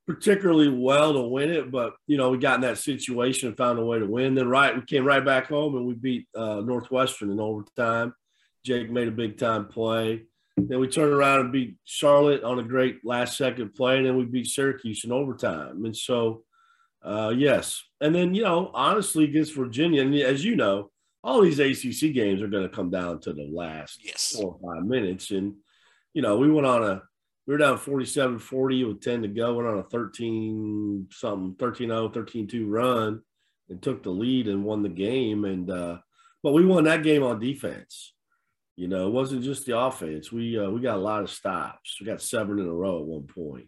particularly 0.06 0.68
well 0.68 1.14
to 1.14 1.22
win 1.22 1.50
it, 1.50 1.72
but 1.72 1.94
you 2.08 2.18
know, 2.18 2.30
we 2.30 2.38
got 2.38 2.56
in 2.56 2.62
that 2.62 2.78
situation 2.78 3.48
and 3.48 3.58
found 3.58 3.80
a 3.80 3.86
way 3.86 4.00
to 4.00 4.06
win. 4.06 4.36
Then 4.36 4.50
right, 4.50 4.76
we 4.76 4.82
came 4.82 5.06
right 5.06 5.24
back 5.24 5.48
home 5.48 5.76
and 5.76 5.86
we 5.86 5.94
beat 5.94 6.28
uh, 6.36 6.62
Northwestern 6.66 7.32
in 7.32 7.40
overtime. 7.40 8.14
Jake 8.66 8.92
made 8.92 9.08
a 9.08 9.12
big 9.12 9.38
time 9.38 9.68
play. 9.68 10.24
Then 10.58 10.80
we 10.80 10.88
turned 10.88 11.14
around 11.14 11.40
and 11.40 11.52
beat 11.52 11.78
Charlotte 11.84 12.44
on 12.44 12.60
a 12.60 12.64
great 12.64 13.00
last 13.04 13.38
second 13.38 13.74
play, 13.74 13.98
and 13.98 14.06
then 14.06 14.18
we 14.18 14.26
beat 14.26 14.48
Syracuse 14.48 15.04
in 15.04 15.12
overtime. 15.12 15.86
And 15.86 15.96
so 15.96 16.44
uh, 17.04 17.34
yes. 17.36 17.84
And 18.02 18.16
then, 18.16 18.34
you 18.34 18.44
know, 18.44 18.72
honestly, 18.74 19.26
against 19.26 19.56
Virginia, 19.56 20.02
and 20.02 20.16
as 20.16 20.44
you 20.44 20.56
know, 20.56 20.90
all 21.24 21.42
these 21.42 21.60
ACC 21.60 22.14
games 22.14 22.42
are 22.42 22.48
going 22.48 22.64
to 22.64 22.76
come 22.76 22.90
down 22.90 23.20
to 23.22 23.34
the 23.34 23.50
last 23.52 24.04
yes. 24.04 24.36
four 24.36 24.58
or 24.60 24.76
five 24.76 24.86
minutes. 24.86 25.32
And, 25.32 25.56
you 26.14 26.22
know, 26.22 26.38
we 26.38 26.52
went 26.52 26.68
on 26.68 26.84
a, 26.84 27.02
we 27.48 27.54
were 27.54 27.58
down 27.58 27.78
47 27.78 28.40
40 28.40 28.84
with 28.86 29.02
10 29.02 29.22
to 29.24 29.28
go, 29.28 29.54
went 29.54 29.68
on 29.68 29.80
a 29.80 29.84
13 29.84 31.08
something, 31.12 31.56
13 31.60 31.90
0, 31.90 32.10
13 32.10 32.48
2 32.48 32.68
run 32.68 33.22
and 33.70 33.82
took 33.82 34.04
the 34.04 34.10
lead 34.10 34.48
and 34.48 34.64
won 34.64 34.82
the 34.84 34.90
game. 34.90 35.46
And, 35.46 35.70
uh, 35.70 35.98
but 36.42 36.54
we 36.54 36.66
won 36.66 36.86
that 36.86 37.04
game 37.04 37.24
on 37.24 37.40
defense. 37.40 38.14
You 38.76 38.88
know, 38.88 39.08
it 39.08 39.12
wasn't 39.12 39.44
just 39.44 39.66
the 39.66 39.78
offense. 39.78 40.32
We, 40.32 40.58
uh, 40.58 40.70
we 40.70 40.82
got 40.82 40.98
a 40.98 41.02
lot 41.02 41.22
of 41.22 41.30
stops. 41.30 41.98
We 42.00 42.06
got 42.06 42.22
seven 42.22 42.60
in 42.60 42.66
a 42.66 42.74
row 42.74 43.00
at 43.00 43.06
one 43.06 43.28
point. 43.28 43.68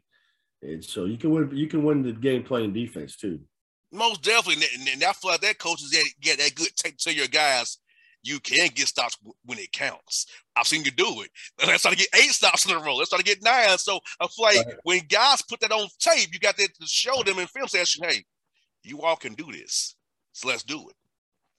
And 0.66 0.84
so 0.84 1.06
you 1.06 1.18
can 1.18 1.32
win. 1.32 1.50
You 1.56 1.68
can 1.68 1.84
win 1.84 2.02
the 2.02 2.12
game 2.12 2.44
playing 2.44 2.74
defense 2.74 3.16
too. 3.16 3.40
Most 3.92 4.24
definitely, 4.24 4.66
and 4.92 5.04
I 5.04 5.14
feel 5.14 5.32
like 5.32 5.42
that 5.42 5.60
coaches 5.60 5.92
that 5.92 6.06
get 6.22 6.40
that 6.40 6.56
good 6.56 6.76
take 6.76 6.98
to 6.98 7.14
your 7.14 7.28
guys. 7.28 7.78
You 8.24 8.40
can 8.40 8.70
get 8.74 8.88
stops 8.88 9.16
when 9.46 9.60
it 9.60 9.72
counts. 9.72 10.26
I've 10.56 10.66
seen 10.66 10.84
you 10.84 10.90
do 10.90 11.22
it. 11.22 11.30
Let's 11.68 11.84
try 11.84 11.92
to 11.92 11.98
get 11.98 12.08
eight 12.16 12.32
stops 12.32 12.66
in 12.66 12.76
a 12.76 12.80
row. 12.80 12.96
Let's 12.96 13.12
try 13.12 13.20
to 13.20 13.24
get 13.24 13.44
nine. 13.44 13.78
So 13.78 14.00
I 14.20 14.28
feel 14.28 14.46
like 14.46 14.66
right. 14.66 14.76
when 14.84 15.02
guys 15.08 15.44
put 15.44 15.60
that 15.60 15.72
on 15.72 15.88
tape, 16.00 16.30
you 16.34 16.40
got 16.40 16.58
that 16.58 16.74
to 16.82 16.88
show 16.88 17.22
them 17.24 17.38
in 17.38 17.46
film 17.46 17.68
session. 17.68 18.04
Hey, 18.10 18.26
you 18.84 19.02
all 19.02 19.16
can 19.16 19.36
do 19.36 19.52
this. 19.52 19.96
So 20.32 20.48
let's 20.48 20.64
do 20.64 20.90
it. 20.90 20.96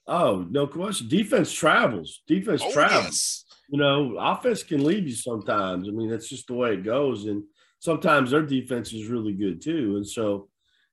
Oh, 0.07 0.45
no 0.49 0.67
question. 0.67 1.07
Defense 1.07 1.51
travels. 1.53 2.21
Defense 2.27 2.61
Oh, 2.63 2.71
travels. 2.73 3.05
yes. 3.05 3.43
You 3.69 3.77
know, 3.77 4.17
offense 4.19 4.63
can 4.63 4.83
leave 4.83 5.07
you 5.07 5.15
sometimes. 5.15 5.87
I 5.87 5.91
mean, 5.91 6.09
that's 6.09 6.29
just 6.29 6.47
the 6.47 6.53
way 6.53 6.73
it 6.73 6.83
goes. 6.83 7.25
And 7.25 7.43
sometimes 7.79 8.31
their 8.31 8.41
defense 8.41 8.93
is 8.93 9.07
really 9.07 9.33
good 9.33 9.61
too. 9.61 9.97
And 9.97 10.07
so, 10.07 10.49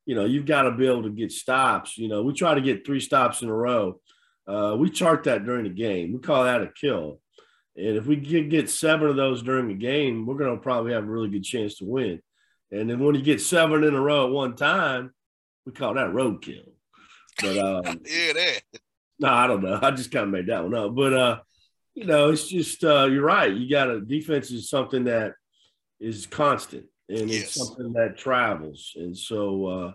you 0.07 0.15
know, 0.15 0.25
you've 0.25 0.47
got 0.47 0.63
to 0.63 0.73
be 0.73 0.87
able 0.87 1.05
to 1.05 1.11
get 1.11 1.33
stops. 1.33 1.97
You 1.97 2.09
know, 2.09 2.23
we 2.23 2.33
try 2.33 2.55
to 2.55 2.61
get 2.61 2.87
three 2.87 3.01
stops 3.01 3.43
in 3.43 3.49
a 3.49 3.55
row. 3.55 4.01
Uh, 4.47 4.77
we 4.79 4.91
chart 4.91 5.25
that 5.25 5.45
during 5.45 5.65
the 5.65 5.71
game. 5.71 6.13
We 6.13 6.19
call 6.19 6.45
that 6.45 6.63
a 6.63 6.71
kill. 6.79 7.21
And 7.77 7.97
if 7.97 8.07
we 8.07 8.19
can 8.19 8.49
get 8.49 8.71
seven 8.71 9.09
of 9.09 9.17
those 9.17 9.43
during 9.43 9.69
the 9.69 9.75
game, 9.75 10.27
we're 10.27 10.37
going 10.37 10.55
to 10.55 10.63
probably 10.63 10.93
have 10.93 11.05
a 11.05 11.11
really 11.11 11.31
good 11.31 11.43
chance 11.45 11.79
to 11.79 11.85
win. 11.85 12.21
And 12.71 12.89
then 12.89 12.99
when 12.99 13.15
you 13.15 13.23
get 13.23 13.41
seven 13.41 13.83
in 13.85 13.95
a 13.95 14.01
row 14.01 14.27
at 14.27 14.33
one 14.33 14.55
time, 14.57 15.13
we 15.67 15.73
call 15.73 15.95
that 15.95 16.11
roadkill. 16.11 16.69
But 17.41 17.59
um, 17.59 18.01
Yeah, 18.07 18.33
that. 18.35 18.61
no, 19.19 19.29
I 19.29 19.47
don't 19.47 19.63
know. 19.63 19.79
I 19.81 19.91
just 19.91 20.13
kind 20.13 20.25
of 20.25 20.31
made 20.31 20.47
that 20.49 20.63
one 20.63 20.75
up. 20.75 20.95
But 20.95 21.13
uh, 21.15 21.41
you 21.95 22.05
know, 22.05 22.31
it's 22.31 22.47
just 22.47 22.85
uh, 22.85 23.07
you're 23.11 23.25
right. 23.25 23.53
You 23.53 23.69
got 23.69 23.91
a 23.91 24.01
defense 24.01 24.51
is 24.51 24.69
something 24.69 25.05
that 25.05 25.33
is 26.01 26.27
constant 26.27 26.87
and 27.09 27.31
it's 27.31 27.55
something 27.55 27.93
that 27.93 28.17
travels. 28.17 28.93
And 28.97 29.17
so 29.17 29.67
uh, 29.67 29.93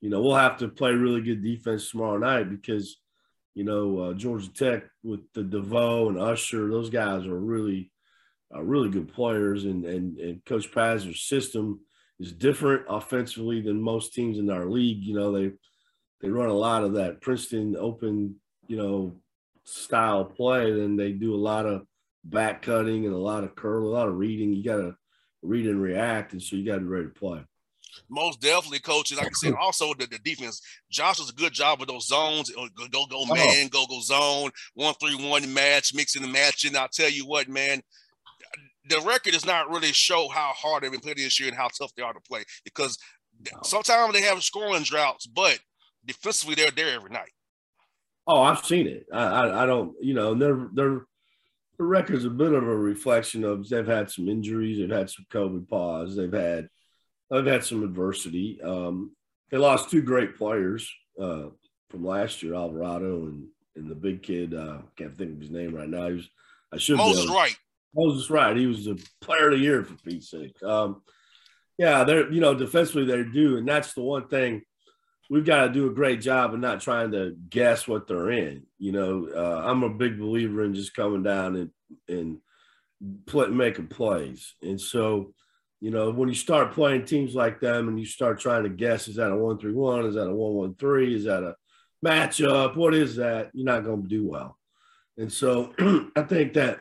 you 0.00 0.10
know, 0.10 0.22
we'll 0.22 0.36
have 0.36 0.58
to 0.58 0.68
play 0.68 0.92
really 0.92 1.20
good 1.20 1.42
defense 1.42 1.90
tomorrow 1.90 2.18
night 2.18 2.50
because 2.50 2.98
you 3.54 3.64
know 3.64 3.98
uh, 3.98 4.14
Georgia 4.14 4.52
Tech 4.52 4.84
with 5.02 5.20
the 5.34 5.42
DeVoe 5.42 6.08
and 6.08 6.18
Usher, 6.18 6.70
those 6.70 6.90
guys 6.90 7.26
are 7.26 7.38
really 7.38 7.90
are 8.52 8.64
really 8.64 8.90
good 8.90 9.12
players, 9.12 9.64
and 9.64 9.84
and 9.84 10.18
and 10.18 10.44
Coach 10.44 10.72
Pastner's 10.72 11.22
system 11.22 11.80
is 12.20 12.32
different 12.32 12.82
offensively 12.88 13.60
than 13.60 13.80
most 13.80 14.14
teams 14.14 14.38
in 14.38 14.50
our 14.50 14.66
league. 14.66 15.02
You 15.02 15.14
know, 15.14 15.32
they 15.32 15.52
they 16.20 16.30
run 16.30 16.48
a 16.48 16.54
lot 16.54 16.84
of 16.84 16.94
that 16.94 17.20
Princeton 17.20 17.76
open, 17.76 18.36
you 18.68 18.76
know, 18.76 19.16
style 19.64 20.24
play. 20.24 20.72
Then 20.72 20.96
they 20.96 21.10
do 21.10 21.34
a 21.34 21.36
lot 21.36 21.66
of 21.66 21.82
back 22.22 22.62
cutting 22.62 23.04
and 23.04 23.14
a 23.14 23.18
lot 23.18 23.42
of 23.42 23.56
curl, 23.56 23.88
a 23.88 23.90
lot 23.90 24.08
of 24.08 24.16
reading. 24.16 24.52
You 24.52 24.62
got 24.62 24.76
to 24.76 24.96
read 25.42 25.66
and 25.66 25.80
react, 25.80 26.32
and 26.32 26.42
so 26.42 26.56
you 26.56 26.64
got 26.64 26.74
to 26.74 26.80
be 26.80 26.86
ready 26.86 27.06
to 27.06 27.10
play. 27.12 27.40
Most 28.08 28.40
definitely, 28.40 28.78
coaches. 28.80 29.18
Like 29.18 29.26
I 29.28 29.30
said, 29.34 29.54
also 29.60 29.92
the, 29.94 30.06
the 30.06 30.18
defense. 30.18 30.60
Josh 30.90 31.18
does 31.18 31.30
a 31.30 31.34
good 31.34 31.52
job 31.52 31.80
with 31.80 31.88
those 31.88 32.06
zones. 32.06 32.50
Uh, 32.50 32.68
Go 32.76 33.06
go, 33.06 33.06
go 33.06 33.34
man, 33.34 33.68
go 33.68 33.86
go 33.86 34.00
zone, 34.00 34.50
one 34.74 34.94
three 34.94 35.16
one 35.16 35.52
match, 35.52 35.94
mixing 35.94 36.22
the 36.22 36.28
match. 36.28 36.64
and 36.64 36.72
matching. 36.72 36.76
I'll 36.76 36.88
tell 36.88 37.10
you 37.10 37.26
what, 37.26 37.48
man. 37.48 37.82
The 38.88 39.00
record 39.00 39.32
does 39.34 39.44
not 39.44 39.68
really 39.70 39.92
show 39.92 40.28
how 40.28 40.52
hard 40.56 40.82
they've 40.82 40.90
been 40.90 41.00
playing 41.00 41.18
this 41.18 41.38
year 41.38 41.48
and 41.50 41.58
how 41.58 41.68
tough 41.68 41.94
they 41.94 42.02
are 42.02 42.14
to 42.14 42.20
play 42.20 42.44
because 42.64 42.96
sometimes 43.62 44.14
they 44.14 44.22
have 44.22 44.42
scoring 44.42 44.82
droughts, 44.82 45.26
but 45.26 45.58
defensively 46.06 46.54
they're 46.54 46.70
there 46.70 46.94
every 46.94 47.10
night. 47.10 47.30
Oh, 48.26 48.42
I've 48.42 48.64
seen 48.64 48.86
it. 48.86 49.06
I, 49.12 49.18
I, 49.24 49.62
I 49.62 49.66
don't, 49.66 49.94
you 50.00 50.14
know, 50.14 50.34
their 50.34 50.68
their 50.72 51.02
the 51.78 51.84
record's 51.84 52.24
a 52.24 52.30
bit 52.30 52.52
of 52.52 52.64
a 52.64 52.76
reflection 52.76 53.44
of 53.44 53.68
they've 53.68 53.86
had 53.86 54.10
some 54.10 54.28
injuries, 54.28 54.78
they've 54.78 54.96
had 54.96 55.10
some 55.10 55.26
COVID 55.30 55.68
pause, 55.68 56.16
they've 56.16 56.32
had 56.32 56.68
they've 57.30 57.46
had 57.46 57.64
some 57.64 57.84
adversity. 57.84 58.60
Um, 58.62 59.14
they 59.50 59.58
lost 59.58 59.90
two 59.90 60.02
great 60.02 60.36
players 60.36 60.90
uh, 61.20 61.46
from 61.88 62.04
last 62.04 62.42
year, 62.42 62.54
Alvarado 62.54 63.26
and 63.26 63.46
and 63.76 63.88
the 63.88 63.94
big 63.94 64.22
kid. 64.22 64.54
Uh, 64.54 64.78
can't 64.96 65.16
think 65.16 65.34
of 65.34 65.40
his 65.40 65.50
name 65.50 65.74
right 65.74 65.88
now. 65.88 66.08
He 66.08 66.14
was 66.14 66.28
I 66.72 66.78
should 66.78 66.96
Moses 66.96 67.30
Wright. 67.30 67.56
Moses 67.94 68.28
Wright. 68.28 68.56
He 68.56 68.66
was 68.66 68.84
the 68.84 69.02
player 69.20 69.46
of 69.46 69.52
the 69.52 69.64
year 69.64 69.84
for 69.84 69.94
Pete's 70.04 70.30
sake. 70.30 70.60
Um, 70.62 71.02
yeah, 71.78 72.02
they're 72.02 72.30
you 72.32 72.40
know 72.40 72.54
defensively 72.54 73.04
they 73.04 73.22
do, 73.22 73.56
and 73.56 73.68
that's 73.68 73.94
the 73.94 74.02
one 74.02 74.28
thing 74.28 74.62
we've 75.28 75.44
got 75.44 75.66
to 75.66 75.72
do 75.72 75.86
a 75.86 75.94
great 75.94 76.20
job 76.20 76.54
of 76.54 76.60
not 76.60 76.80
trying 76.80 77.12
to 77.12 77.36
guess 77.48 77.86
what 77.86 78.06
they're 78.06 78.30
in. 78.30 78.64
You 78.78 78.92
know, 78.92 79.28
uh, 79.34 79.62
I'm 79.64 79.82
a 79.82 79.90
big 79.90 80.18
believer 80.18 80.64
in 80.64 80.74
just 80.74 80.94
coming 80.94 81.22
down 81.22 81.56
and 81.56 81.70
and 82.08 82.38
play, 83.26 83.48
making 83.48 83.88
plays, 83.88 84.54
and 84.62 84.80
so 84.80 85.32
you 85.80 85.90
know 85.90 86.10
when 86.10 86.28
you 86.28 86.34
start 86.34 86.72
playing 86.72 87.04
teams 87.04 87.34
like 87.34 87.60
them 87.60 87.88
and 87.88 87.98
you 87.98 88.06
start 88.06 88.40
trying 88.40 88.64
to 88.64 88.68
guess 88.68 89.08
is 89.08 89.16
that 89.16 89.30
a 89.30 89.36
one 89.36 89.58
three 89.58 89.72
one, 89.72 90.06
is 90.06 90.14
that 90.14 90.28
a 90.28 90.34
one 90.34 90.54
one 90.54 90.74
three, 90.74 91.14
is 91.14 91.24
that 91.24 91.42
a 91.42 91.54
matchup, 92.04 92.76
what 92.76 92.94
is 92.94 93.16
that? 93.16 93.50
You're 93.52 93.66
not 93.66 93.84
going 93.84 94.02
to 94.02 94.08
do 94.08 94.26
well, 94.26 94.58
and 95.16 95.32
so 95.32 95.72
I 96.16 96.22
think 96.22 96.54
that 96.54 96.80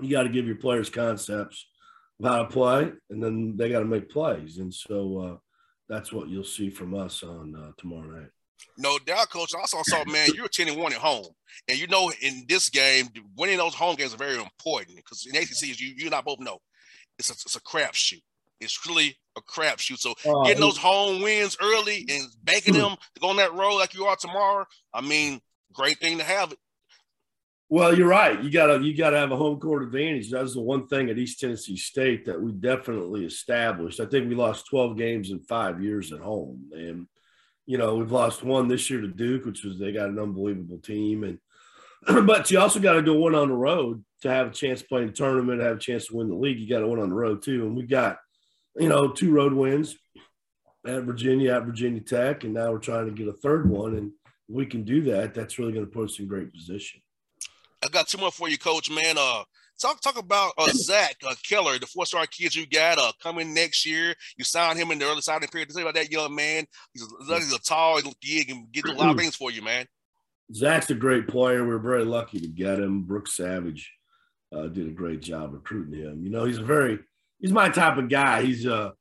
you 0.00 0.10
got 0.10 0.24
to 0.24 0.28
give 0.30 0.46
your 0.46 0.56
players 0.56 0.90
concepts 0.90 1.66
of 2.18 2.26
how 2.26 2.42
to 2.42 2.48
play, 2.48 2.92
and 3.10 3.22
then 3.22 3.56
they 3.56 3.70
got 3.70 3.80
to 3.80 3.84
make 3.84 4.10
plays. 4.10 4.58
And 4.58 4.72
so 4.72 5.18
uh, 5.18 5.36
that's 5.90 6.12
what 6.12 6.28
you'll 6.28 6.44
see 6.44 6.70
from 6.70 6.94
us 6.94 7.22
on 7.24 7.54
uh, 7.54 7.72
tomorrow 7.76 8.06
night. 8.08 8.30
No 8.78 8.98
doubt, 8.98 9.28
coach. 9.30 9.50
I 9.54 9.60
also 9.60 9.78
saw, 9.82 10.04
man, 10.10 10.28
you're 10.34 10.48
10 10.48 10.68
and 10.68 10.78
1 10.78 10.92
at 10.92 10.98
home. 10.98 11.26
And 11.68 11.78
you 11.78 11.88
know, 11.88 12.12
in 12.22 12.44
this 12.48 12.70
game, 12.70 13.08
winning 13.36 13.58
those 13.58 13.74
home 13.74 13.96
games 13.96 14.14
are 14.14 14.18
very 14.18 14.36
important 14.36 14.96
because 14.96 15.26
in 15.26 15.36
ACC, 15.36 15.70
as 15.70 15.80
you, 15.80 15.92
you 15.96 16.06
and 16.06 16.14
I 16.14 16.20
both 16.20 16.38
know, 16.38 16.58
it's 17.18 17.28
a, 17.28 17.32
it's 17.32 17.56
a 17.56 17.60
crapshoot. 17.60 18.22
It's 18.60 18.86
really 18.86 19.16
a 19.36 19.40
crapshoot. 19.42 19.98
So 19.98 20.14
Uh, 20.24 20.44
getting 20.44 20.60
those 20.60 20.76
home 20.76 21.22
wins 21.22 21.56
early 21.60 22.06
and 22.08 22.28
banking 22.44 22.74
them 22.74 22.96
to 23.14 23.20
go 23.20 23.28
on 23.28 23.36
that 23.36 23.54
road 23.54 23.74
like 23.74 23.94
you 23.94 24.04
are 24.04 24.16
tomorrow, 24.16 24.66
I 24.94 25.00
mean, 25.00 25.40
great 25.72 25.98
thing 25.98 26.18
to 26.18 26.24
have. 26.24 26.54
Well, 27.72 27.96
you're 27.96 28.08
right. 28.08 28.42
You 28.42 28.50
gotta 28.50 28.82
you 28.82 28.96
gotta 28.96 29.16
have 29.16 29.30
a 29.30 29.36
home 29.36 29.60
court 29.60 29.84
advantage. 29.84 30.28
That's 30.28 30.54
the 30.54 30.60
one 30.60 30.88
thing 30.88 31.08
at 31.08 31.18
East 31.18 31.38
Tennessee 31.38 31.76
State 31.76 32.26
that 32.26 32.42
we 32.42 32.50
definitely 32.50 33.24
established. 33.24 34.00
I 34.00 34.06
think 34.06 34.28
we 34.28 34.34
lost 34.34 34.66
12 34.68 34.98
games 34.98 35.30
in 35.30 35.38
five 35.38 35.80
years 35.80 36.12
at 36.12 36.18
home, 36.18 36.72
and 36.72 37.06
you 37.66 37.78
know 37.78 37.94
we've 37.94 38.10
lost 38.10 38.42
one 38.42 38.66
this 38.66 38.90
year 38.90 39.00
to 39.00 39.06
Duke, 39.06 39.44
which 39.44 39.62
was 39.62 39.78
they 39.78 39.92
got 39.92 40.08
an 40.08 40.18
unbelievable 40.18 40.78
team, 40.78 41.22
and 41.22 41.38
but 42.26 42.50
you 42.50 42.58
also 42.58 42.80
got 42.80 42.94
to 42.94 43.02
go 43.02 43.14
one 43.14 43.36
on 43.36 43.50
the 43.50 43.54
road 43.54 44.04
to 44.22 44.30
have 44.30 44.48
a 44.48 44.52
chance 44.52 44.80
to 44.80 44.88
play 44.88 45.02
in 45.02 45.06
the 45.06 45.12
tournament, 45.12 45.62
have 45.62 45.76
a 45.76 45.80
chance 45.80 46.08
to 46.08 46.16
win 46.16 46.28
the 46.28 46.34
league. 46.34 46.58
You 46.58 46.68
got 46.68 46.80
to 46.80 46.88
win 46.88 46.98
on 46.98 47.10
the 47.10 47.14
road 47.14 47.40
too, 47.40 47.66
and 47.66 47.76
we 47.76 47.84
got 47.84 48.18
you 48.80 48.88
know 48.88 49.12
two 49.12 49.30
road 49.30 49.52
wins 49.52 49.96
at 50.84 51.04
Virginia, 51.04 51.54
at 51.54 51.66
Virginia 51.66 52.00
Tech, 52.00 52.42
and 52.42 52.52
now 52.52 52.72
we're 52.72 52.78
trying 52.78 53.06
to 53.06 53.12
get 53.12 53.28
a 53.28 53.32
third 53.32 53.70
one, 53.70 53.94
and 53.94 54.10
we 54.48 54.66
can 54.66 54.82
do 54.82 55.02
that. 55.02 55.34
That's 55.34 55.56
really 55.60 55.72
going 55.72 55.86
to 55.86 55.92
put 55.92 56.10
us 56.10 56.18
in 56.18 56.26
great 56.26 56.52
position. 56.52 57.00
I 57.82 57.88
got 57.88 58.08
two 58.08 58.18
more 58.18 58.30
for 58.30 58.48
you, 58.48 58.58
coach, 58.58 58.90
man. 58.90 59.16
Uh, 59.18 59.42
talk 59.80 60.00
talk 60.00 60.18
about 60.18 60.52
uh, 60.58 60.68
Zach 60.72 61.16
uh, 61.26 61.34
Keller, 61.48 61.78
the 61.78 61.86
four 61.86 62.06
star 62.06 62.26
kids 62.26 62.54
you 62.54 62.66
got 62.66 62.98
uh, 62.98 63.12
coming 63.22 63.54
next 63.54 63.86
year. 63.86 64.14
You 64.36 64.44
signed 64.44 64.78
him 64.78 64.90
in 64.90 64.98
the 64.98 65.06
early 65.06 65.22
signing 65.22 65.48
period. 65.48 65.70
Tell 65.70 65.82
about 65.82 65.94
that 65.94 66.10
young 66.10 66.34
man. 66.34 66.66
He's 66.92 67.02
a, 67.02 67.34
he's 67.36 67.52
a 67.52 67.60
tall 67.60 68.00
gig 68.20 68.50
and 68.50 68.70
get 68.72 68.86
a 68.86 68.92
lot 68.92 69.10
of 69.10 69.16
things 69.16 69.36
for 69.36 69.50
you, 69.50 69.62
man. 69.62 69.86
Zach's 70.54 70.90
a 70.90 70.94
great 70.94 71.28
player. 71.28 71.66
We're 71.66 71.78
very 71.78 72.04
lucky 72.04 72.40
to 72.40 72.48
get 72.48 72.78
him. 72.78 73.02
Brooks 73.02 73.36
Savage 73.36 73.92
uh, 74.54 74.66
did 74.66 74.88
a 74.88 74.92
great 74.92 75.22
job 75.22 75.54
recruiting 75.54 76.00
him. 76.00 76.24
You 76.24 76.30
know, 76.30 76.44
he's 76.44 76.58
a 76.58 76.64
very 76.64 76.98
he's 77.40 77.52
my 77.52 77.68
type 77.68 77.96
of 77.96 78.08
guy. 78.08 78.42
He's 78.42 78.66
a 78.66 78.94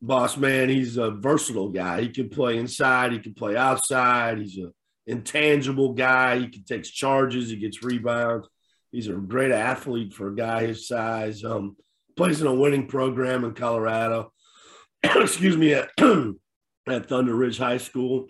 boss 0.00 0.36
man. 0.36 0.68
He's 0.68 0.96
a 0.96 1.10
versatile 1.10 1.70
guy. 1.70 2.02
He 2.02 2.08
can 2.08 2.28
play 2.28 2.56
inside. 2.56 3.12
He 3.12 3.18
can 3.18 3.34
play 3.34 3.56
outside. 3.56 4.38
He's 4.38 4.58
a 4.58 4.72
intangible 5.10 5.92
guy. 5.92 6.38
He 6.38 6.48
can 6.48 6.64
takes 6.64 6.90
charges. 6.90 7.50
He 7.50 7.56
gets 7.56 7.82
rebounds. 7.82 8.48
He's 8.90 9.08
a 9.08 9.12
great 9.12 9.52
athlete 9.52 10.12
for 10.12 10.28
a 10.28 10.34
guy 10.34 10.66
his 10.66 10.88
size. 10.88 11.44
Um, 11.44 11.76
plays 12.16 12.40
in 12.40 12.46
a 12.46 12.54
winning 12.54 12.86
program 12.86 13.44
in 13.44 13.54
Colorado. 13.54 14.32
Excuse 15.02 15.56
me 15.56 15.74
at, 15.74 15.90
at 16.88 17.08
Thunder 17.08 17.34
Ridge 17.34 17.58
High 17.58 17.78
School. 17.78 18.26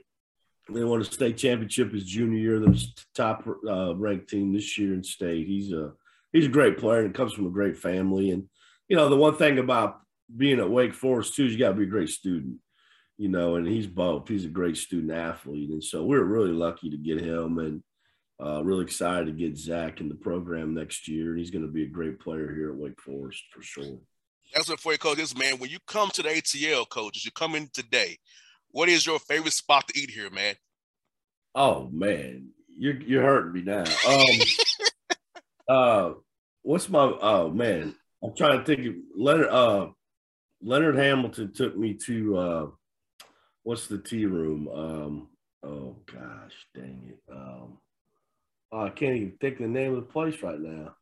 They 0.68 0.84
won 0.84 1.00
a 1.00 1.04
state 1.04 1.36
championship 1.36 1.92
his 1.92 2.04
junior 2.04 2.38
year. 2.38 2.60
They're 2.60 2.70
the 2.70 2.86
top 3.14 3.46
uh, 3.68 3.96
ranked 3.96 4.28
team 4.28 4.52
this 4.52 4.78
year 4.78 4.94
in 4.94 5.02
state. 5.02 5.46
He's 5.46 5.72
a 5.72 5.92
he's 6.32 6.46
a 6.46 6.50
great 6.50 6.78
player 6.78 7.04
and 7.04 7.14
comes 7.14 7.32
from 7.32 7.46
a 7.46 7.50
great 7.50 7.76
family. 7.76 8.30
And 8.30 8.44
you 8.86 8.96
know 8.96 9.08
the 9.08 9.16
one 9.16 9.34
thing 9.34 9.58
about 9.58 10.00
being 10.34 10.60
at 10.60 10.70
Wake 10.70 10.94
Forest 10.94 11.34
too 11.34 11.46
is 11.46 11.52
you 11.52 11.58
got 11.58 11.70
to 11.70 11.74
be 11.74 11.84
a 11.84 11.86
great 11.86 12.08
student. 12.08 12.58
You 13.20 13.28
know, 13.28 13.56
and 13.56 13.66
he's 13.66 13.86
both. 13.86 14.28
He's 14.28 14.46
a 14.46 14.48
great 14.48 14.78
student 14.78 15.12
athlete, 15.12 15.68
and 15.68 15.84
so 15.84 16.04
we're 16.04 16.24
really 16.24 16.52
lucky 16.52 16.88
to 16.88 16.96
get 16.96 17.20
him, 17.20 17.58
and 17.58 17.82
uh, 18.42 18.64
really 18.64 18.82
excited 18.82 19.26
to 19.26 19.32
get 19.32 19.58
Zach 19.58 20.00
in 20.00 20.08
the 20.08 20.14
program 20.14 20.72
next 20.72 21.06
year. 21.06 21.32
And 21.32 21.38
he's 21.38 21.50
going 21.50 21.66
to 21.66 21.70
be 21.70 21.82
a 21.82 21.86
great 21.86 22.18
player 22.18 22.50
here 22.54 22.70
at 22.70 22.78
Wake 22.78 22.98
Forest 22.98 23.42
for 23.52 23.60
sure. 23.60 23.98
That's 24.54 24.70
what 24.70 24.80
for 24.80 24.92
you, 24.92 24.98
coach. 24.98 25.18
This 25.18 25.36
man, 25.36 25.58
when 25.58 25.68
you 25.68 25.76
come 25.86 26.08
to 26.14 26.22
the 26.22 26.30
ATL, 26.30 26.88
coaches, 26.88 27.26
you 27.26 27.30
come 27.30 27.54
in 27.54 27.68
today. 27.74 28.16
What 28.70 28.88
is 28.88 29.04
your 29.04 29.18
favorite 29.18 29.52
spot 29.52 29.86
to 29.88 30.00
eat 30.00 30.08
here, 30.08 30.30
man? 30.30 30.54
Oh 31.54 31.90
man, 31.92 32.48
you're 32.74 33.02
you're 33.02 33.22
hurting 33.22 33.52
me 33.52 33.60
now. 33.60 33.84
Um, 34.08 34.26
uh, 35.68 36.12
what's 36.62 36.88
my? 36.88 37.12
Oh 37.20 37.50
man, 37.50 37.94
I'm 38.24 38.34
trying 38.34 38.60
to 38.60 38.64
think. 38.64 38.86
Of, 38.86 38.94
Leonard 39.14 39.48
uh, 39.48 39.88
Leonard 40.62 40.96
Hamilton 40.96 41.52
took 41.52 41.76
me 41.76 41.98
to 42.06 42.36
uh, 42.38 42.66
what's 43.62 43.86
the 43.86 43.98
tea 43.98 44.26
room? 44.26 44.68
Um, 44.68 45.28
oh 45.62 45.96
gosh, 46.12 46.66
dang 46.74 47.02
it. 47.12 47.20
Um, 47.32 47.78
oh, 48.72 48.80
I 48.82 48.90
can't 48.90 49.16
even 49.16 49.32
think 49.40 49.54
of 49.56 49.62
the 49.62 49.68
name 49.68 49.94
of 49.94 50.06
the 50.06 50.12
place 50.12 50.42
right 50.42 50.58
now. 50.60 50.94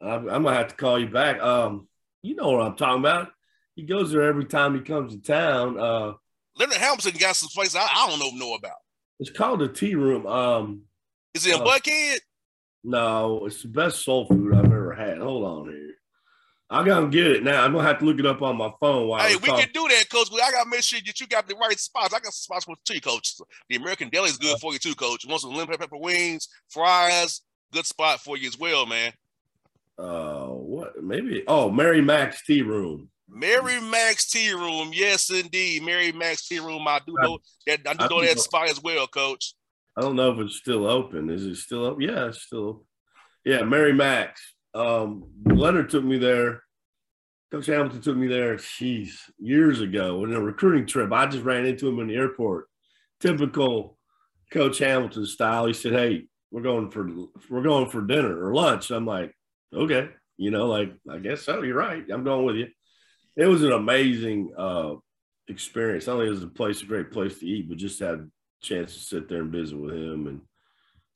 I'm, 0.00 0.28
I'm 0.28 0.42
gonna 0.44 0.54
have 0.56 0.68
to 0.68 0.76
call 0.76 0.98
you 0.98 1.08
back. 1.08 1.40
Um, 1.42 1.88
you 2.22 2.34
know 2.36 2.50
what 2.50 2.66
I'm 2.66 2.76
talking 2.76 3.00
about. 3.00 3.28
He 3.74 3.82
goes 3.84 4.10
there 4.12 4.22
every 4.22 4.44
time 4.44 4.74
he 4.74 4.80
comes 4.80 5.14
to 5.14 5.20
town. 5.20 5.78
Uh, 5.78 6.12
Leonard 6.56 6.76
Hamilton 6.78 7.14
got 7.18 7.36
some 7.36 7.48
place 7.54 7.74
I, 7.76 7.82
I 7.82 8.08
don't 8.08 8.18
know 8.18 8.30
know 8.46 8.54
about. 8.54 8.76
it's 9.20 9.30
called 9.30 9.60
the 9.60 9.68
tea 9.68 9.94
room. 9.94 10.26
Um, 10.26 10.82
Is 11.34 11.46
it 11.46 11.54
in 11.54 11.60
Uh, 11.60 11.64
Buckhead? 11.64 12.18
No, 12.84 13.44
it's 13.46 13.62
the 13.62 13.68
best 13.68 14.04
soul 14.04 14.26
food 14.26 14.54
I've 14.54 14.64
ever 14.64 14.92
had. 14.94 15.18
Here. 15.18 15.37
I 16.70 16.84
gotta 16.84 17.08
get 17.08 17.26
it 17.26 17.42
now. 17.42 17.64
I'm 17.64 17.72
gonna 17.72 17.86
have 17.86 17.98
to 18.00 18.04
look 18.04 18.18
it 18.18 18.26
up 18.26 18.42
on 18.42 18.56
my 18.56 18.70
phone 18.78 19.08
while 19.08 19.26
Hey, 19.26 19.36
we 19.36 19.48
can 19.48 19.68
do 19.72 19.88
that, 19.88 20.10
coach. 20.10 20.28
I 20.32 20.50
gotta 20.50 20.68
make 20.68 20.82
sure 20.82 21.00
that 21.04 21.18
you 21.18 21.26
got 21.26 21.48
the 21.48 21.54
right 21.56 21.78
spots. 21.78 22.12
I 22.12 22.20
got 22.20 22.32
spots 22.34 22.66
for 22.66 22.76
you, 22.90 23.00
coach. 23.00 23.36
The 23.70 23.76
American 23.76 24.10
Deli 24.10 24.28
is 24.28 24.36
good 24.36 24.58
for 24.58 24.72
you 24.74 24.78
too, 24.78 24.94
coach. 24.94 25.24
You 25.24 25.30
want 25.30 25.40
some 25.40 25.54
lemon 25.54 25.78
pepper 25.78 25.96
wings, 25.96 26.48
fries, 26.68 27.40
good 27.72 27.86
spot 27.86 28.20
for 28.20 28.36
you 28.36 28.48
as 28.48 28.58
well, 28.58 28.84
man. 28.84 29.12
Uh, 29.98 30.48
what? 30.48 31.02
Maybe. 31.02 31.42
Oh, 31.48 31.70
Mary 31.70 32.02
Mac's 32.02 32.44
Tea 32.44 32.62
Room. 32.62 33.08
Mary 33.30 33.80
Mac's 33.80 34.30
Tea 34.30 34.52
Room, 34.52 34.90
yes 34.92 35.30
indeed. 35.30 35.82
Mary 35.82 36.12
Mac's 36.12 36.46
Tea 36.46 36.58
Room. 36.60 36.86
I 36.86 37.00
do 37.06 37.14
know 37.18 37.38
that. 37.66 37.80
I 37.86 37.94
do 37.94 38.04
I 38.04 38.08
know 38.08 38.20
that 38.20 38.38
spot 38.38 38.68
as 38.68 38.82
well, 38.82 39.06
coach. 39.06 39.54
I 39.96 40.02
don't 40.02 40.16
know 40.16 40.32
if 40.32 40.38
it's 40.38 40.56
still 40.56 40.86
open. 40.86 41.30
Is 41.30 41.44
it 41.44 41.56
still 41.56 41.86
open? 41.86 42.02
Yeah, 42.02 42.26
it's 42.26 42.42
still 42.42 42.68
open. 42.68 42.84
Yeah, 43.44 43.62
Mary 43.62 43.92
Mac's. 43.94 44.54
Um, 44.74 45.24
Leonard 45.44 45.90
took 45.90 46.04
me 46.04 46.18
there. 46.18 46.62
Coach 47.50 47.66
Hamilton 47.66 48.02
took 48.02 48.16
me 48.16 48.26
there, 48.26 48.56
jeez, 48.56 49.20
years 49.38 49.80
ago 49.80 50.22
in 50.24 50.34
a 50.34 50.40
recruiting 50.40 50.86
trip. 50.86 51.10
I 51.12 51.26
just 51.26 51.44
ran 51.44 51.64
into 51.64 51.88
him 51.88 51.98
in 52.00 52.08
the 52.08 52.16
airport. 52.16 52.66
Typical 53.20 53.96
Coach 54.52 54.78
Hamilton 54.78 55.24
style. 55.24 55.66
He 55.66 55.72
said, 55.72 55.92
Hey, 55.92 56.26
we're 56.50 56.62
going 56.62 56.90
for 56.90 57.08
we're 57.50 57.62
going 57.62 57.88
for 57.88 58.02
dinner 58.02 58.44
or 58.44 58.54
lunch. 58.54 58.90
I'm 58.90 59.06
like, 59.06 59.34
okay, 59.74 60.08
you 60.36 60.50
know, 60.50 60.66
like 60.66 60.92
I 61.10 61.18
guess 61.18 61.42
so. 61.42 61.62
You're 61.62 61.76
right. 61.76 62.04
I'm 62.10 62.24
going 62.24 62.44
with 62.44 62.56
you. 62.56 62.68
It 63.36 63.46
was 63.46 63.62
an 63.62 63.72
amazing 63.72 64.52
uh 64.56 64.94
experience. 65.48 66.06
Not 66.06 66.14
only 66.14 66.30
was 66.30 66.40
the 66.40 66.48
place 66.48 66.82
a 66.82 66.86
great 66.86 67.10
place 67.10 67.38
to 67.38 67.46
eat, 67.46 67.68
but 67.68 67.78
just 67.78 68.00
had 68.00 68.14
a 68.14 68.28
chance 68.62 68.94
to 68.94 69.00
sit 69.00 69.28
there 69.28 69.42
and 69.42 69.52
visit 69.52 69.78
with 69.78 69.94
him 69.94 70.26
and 70.26 70.40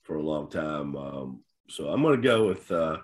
for 0.02 0.16
a 0.16 0.23
long 0.23 0.50
time. 0.50 0.97
Um, 0.97 1.44
so 1.68 1.88
I'm 1.88 2.02
gonna 2.02 2.18
go 2.18 2.49
with 2.49 2.71
uh 2.71 2.99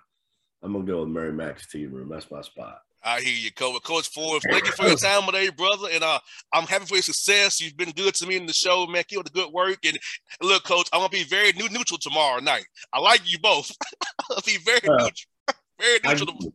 I'm 0.63 0.73
gonna 0.73 0.85
go 0.85 1.01
with 1.01 1.09
Mary 1.11 1.33
Mac's 1.33 1.67
tea 1.71 1.87
room. 1.87 2.09
That's 2.09 2.31
my 2.31 2.41
spot. 2.43 2.81
I 3.05 3.21
hear 3.21 3.33
you, 3.35 3.53
Coach. 3.53 3.81
Coach 3.85 4.09
Ford, 4.09 4.43
thank 4.51 4.67
you 4.67 4.73
for 4.73 4.87
your 4.89 4.97
time 4.97 5.23
today, 5.27 5.51
brother. 5.51 5.89
And 5.93 6.03
uh, 6.03 6.19
I'm 6.53 6.65
happy 6.65 6.85
for 6.85 6.95
your 6.97 7.03
success. 7.03 7.61
You've 7.61 7.77
been 7.77 7.93
good 7.93 8.13
to 8.17 8.27
me 8.27 8.37
in 8.37 8.45
the 8.45 8.53
show, 8.53 8.87
man. 8.87 9.05
Keep 9.07 9.21
up 9.21 9.25
the 9.25 9.31
good 9.31 9.53
work. 9.53 9.79
And 9.87 9.97
look, 10.43 10.65
Coach, 10.65 10.89
I'm 10.93 10.99
gonna 10.99 11.09
be 11.11 11.23
very 11.23 11.53
new- 11.53 11.69
neutral 11.69 11.99
tomorrow 11.99 12.41
night. 12.41 12.65
I 12.93 12.99
like 12.99 13.21
you 13.31 13.39
both. 13.39 13.71
I'll 14.31 14.41
be 14.45 14.57
very 14.65 14.81
Uh, 14.89 14.97
neutral. 15.05 15.13
Very 15.81 16.01
neutral. 16.05 16.27
tom- 16.27 16.53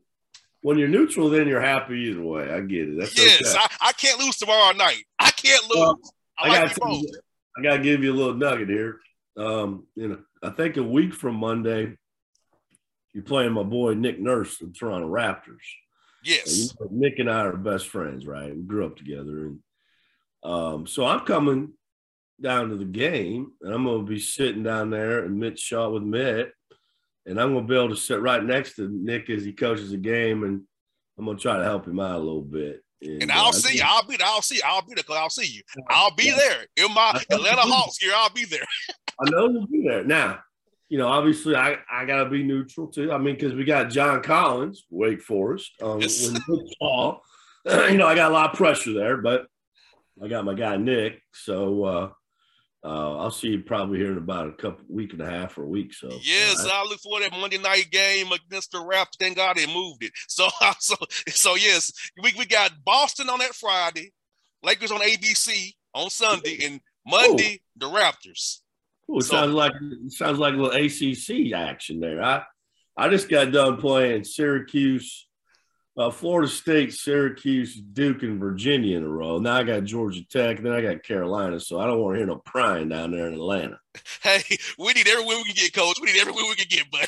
when 0.64 0.78
you're 0.78 0.90
neutral, 0.90 1.30
then 1.30 1.48
you're 1.48 1.62
happy 1.62 1.96
either 2.10 2.22
way. 2.22 2.52
I 2.52 2.60
get 2.60 2.90
it. 2.90 3.00
That's 3.00 3.18
yes, 3.18 3.56
okay. 3.56 3.66
I, 3.80 3.88
I 3.90 3.92
can't 3.94 4.20
lose 4.20 4.36
tomorrow 4.38 4.74
night. 4.76 5.04
I 5.18 5.32
can't 5.32 5.64
lose. 5.64 5.78
Well, 5.80 6.00
I, 6.38 6.46
I 6.46 6.50
like 6.64 6.76
gotta 6.76 6.94
you, 6.94 7.10
I 7.58 7.62
gotta 7.64 7.80
give 7.82 8.04
you 8.04 8.12
a 8.12 8.16
little 8.16 8.34
nugget 8.34 8.68
here. 8.68 9.00
Um, 9.38 9.88
you 9.96 10.10
know, 10.10 10.20
I 10.44 10.50
think 10.50 10.76
a 10.78 10.84
week 10.84 11.14
from 11.14 11.36
Monday, 11.36 11.98
you're 13.14 13.24
playing 13.24 13.54
my 13.54 13.64
boy 13.64 13.94
Nick 13.94 14.20
Nurse, 14.20 14.58
the 14.58 14.68
Toronto 14.68 15.08
Raptors. 15.08 15.64
Yes. 16.24 16.58
You 16.58 16.70
know, 16.80 16.88
Nick 16.92 17.20
and 17.20 17.30
I 17.30 17.42
are 17.42 17.58
best 17.58 17.88
friends, 17.88 18.26
right? 18.26 18.56
We 18.56 18.62
grew 18.64 18.86
up 18.86 18.96
together, 18.96 19.48
and 19.48 19.60
um, 20.44 20.88
so 20.88 21.06
I'm 21.06 21.22
coming 21.22 21.74
down 22.42 22.70
to 22.70 22.76
the 22.76 22.86
game, 22.86 23.52
and 23.62 23.74
I'm 23.74 23.84
going 23.86 24.06
to 24.06 24.10
be 24.10 24.20
sitting 24.20 24.64
down 24.64 24.90
there 24.90 25.24
and 25.26 25.38
Mitch 25.40 25.60
shot 25.60 25.94
with 25.94 26.04
Mitt, 26.04 26.52
and 27.26 27.40
I'm 27.40 27.54
going 27.54 27.68
to 27.68 27.72
be 27.72 27.78
able 27.78 27.90
to 27.90 27.96
sit 27.96 28.22
right 28.22 28.44
next 28.44 28.76
to 28.76 28.90
Nick 28.90 29.30
as 29.30 29.44
he 29.46 29.54
coaches 29.54 29.92
the 29.92 29.98
game, 29.98 30.44
and 30.44 30.62
I'm 31.18 31.26
going 31.26 31.38
to 31.38 31.42
try 31.44 31.58
to 31.58 31.64
help 31.64 31.88
him 31.88 32.00
out 32.00 32.16
a 32.16 32.24
little 32.24 32.42
bit. 32.42 32.82
And 33.02 33.30
uh, 33.30 33.34
I'll 33.36 33.48
I 33.48 33.52
see 33.52 33.78
you. 33.78 33.84
I'll 33.86 34.06
be 34.08 34.16
there. 34.18 34.28
I'll 34.28 34.42
see 34.42 34.56
you. 34.56 34.62
I'll 34.66 34.82
be 34.82 34.94
there 34.96 35.04
because 35.04 35.18
I'll 35.18 35.30
see 35.30 35.46
you. 35.46 35.62
I'll 35.90 36.16
be 36.16 36.26
Yeah. 36.28 36.38
there 36.38 36.86
in 36.86 36.94
my 36.94 37.22
Atlanta. 37.30 37.62
Hawks 37.62 37.98
gear. 37.98 38.14
I'll 38.16 38.30
be 38.30 38.46
there. 38.46 38.64
I 39.20 39.30
know 39.30 39.50
you'll 39.50 39.68
be 39.68 39.84
there. 39.86 40.04
Now, 40.06 40.40
you 40.94 41.00
know, 41.00 41.08
obviously, 41.08 41.56
I, 41.56 41.78
I 41.92 42.06
got 42.06 42.24
to 42.24 42.30
be 42.30 42.44
neutral 42.44 42.86
too. 42.86 43.12
I 43.12 43.18
mean, 43.18 43.34
because 43.34 43.56
we 43.56 43.64
got 43.64 43.90
John 43.90 44.22
Collins, 44.22 44.86
Wake 44.92 45.24
Forest, 45.24 45.72
um, 45.82 46.00
Yes. 46.00 46.24
when 46.24 46.36
you 47.92 47.98
know, 47.98 48.06
I 48.06 48.14
got 48.14 48.30
a 48.30 48.34
lot 48.34 48.52
of 48.52 48.58
pressure 48.58 48.94
there, 48.94 49.18
but 49.18 49.48
I 50.24 50.28
got 50.28 50.46
my 50.46 50.54
guy 50.54 50.78
Nick. 50.78 51.20
So 51.34 51.84
uh, 51.84 52.10
uh, 52.84 53.18
I'll 53.18 53.32
see 53.32 53.48
you 53.48 53.64
probably 53.64 53.98
here 53.98 54.12
in 54.12 54.20
about 54.20 54.50
a 54.50 54.52
couple 54.52 54.86
week 54.88 55.14
and 55.14 55.22
a 55.24 55.26
half 55.26 55.58
or 55.58 55.64
a 55.64 55.68
week. 55.68 55.96
So 55.96 56.12
Yes, 56.22 56.64
uh, 56.64 56.70
I 56.72 56.84
look 56.84 57.00
for 57.00 57.22
that 57.22 57.32
Monday 57.32 57.58
night 57.58 57.88
game 57.90 58.32
against 58.32 58.72
the 58.72 58.78
Raptors. 58.78 59.18
Thank 59.20 59.38
God 59.38 59.58
they 59.58 59.66
moved 59.66 60.04
it. 60.04 60.12
So, 60.28 60.48
so, 60.80 60.96
so 61.28 61.56
yes, 61.56 61.92
we, 62.22 62.36
we 62.38 62.46
got 62.46 62.72
Boston 62.86 63.30
on 63.30 63.40
that 63.40 63.56
Friday, 63.56 64.12
Lakers 64.62 64.92
on 64.92 65.02
ABC 65.02 65.74
on 65.96 66.12
Sunday, 66.12 66.60
and 66.64 66.80
Monday 67.04 67.62
the 67.78 67.88
Raptors. 67.88 68.60
Ooh, 69.14 69.20
it 69.20 69.24
So- 69.24 69.32
sounds 69.36 69.54
like 69.54 69.74
sounds 70.10 70.40
like 70.40 70.54
a 70.54 70.58
little 70.58 70.72
ACC 70.72 71.54
action 71.54 72.00
there. 72.00 72.22
I 72.24 72.44
I 72.98 73.10
just 73.10 73.30
got 73.30 73.52
done 73.52 73.78
playing 73.78 74.24
Syracuse, 74.24 75.28
uh, 75.98 76.12
Florida 76.12 76.48
State, 76.48 76.94
Syracuse, 76.94 77.76
Duke, 77.76 78.22
and 78.24 78.40
Virginia 78.40 78.98
in 78.98 79.04
a 79.04 79.08
row. 79.08 79.40
Now 79.40 79.56
I 79.58 79.64
got 79.64 79.84
Georgia 79.84 80.24
Tech, 80.28 80.62
then 80.62 80.72
I 80.74 80.82
got 80.82 81.04
Carolina. 81.04 81.60
So 81.60 81.80
I 81.80 81.86
don't 81.88 82.00
want 82.00 82.16
to 82.16 82.18
hear 82.20 82.28
no 82.28 82.38
prying 82.46 82.90
down 82.90 83.12
there 83.12 83.28
in 83.28 83.34
Atlanta. 83.34 83.80
Hey, 84.24 84.42
we 84.80 84.92
need 84.94 85.08
every 85.08 85.24
win 85.24 85.38
we 85.38 85.44
can 85.46 85.54
get, 85.56 85.74
coach. 85.74 85.98
We 86.02 86.12
need 86.12 86.20
every 86.20 86.34
win 86.34 86.46
we 86.50 86.56
can 86.56 86.66
get, 86.68 86.86
but 86.92 87.02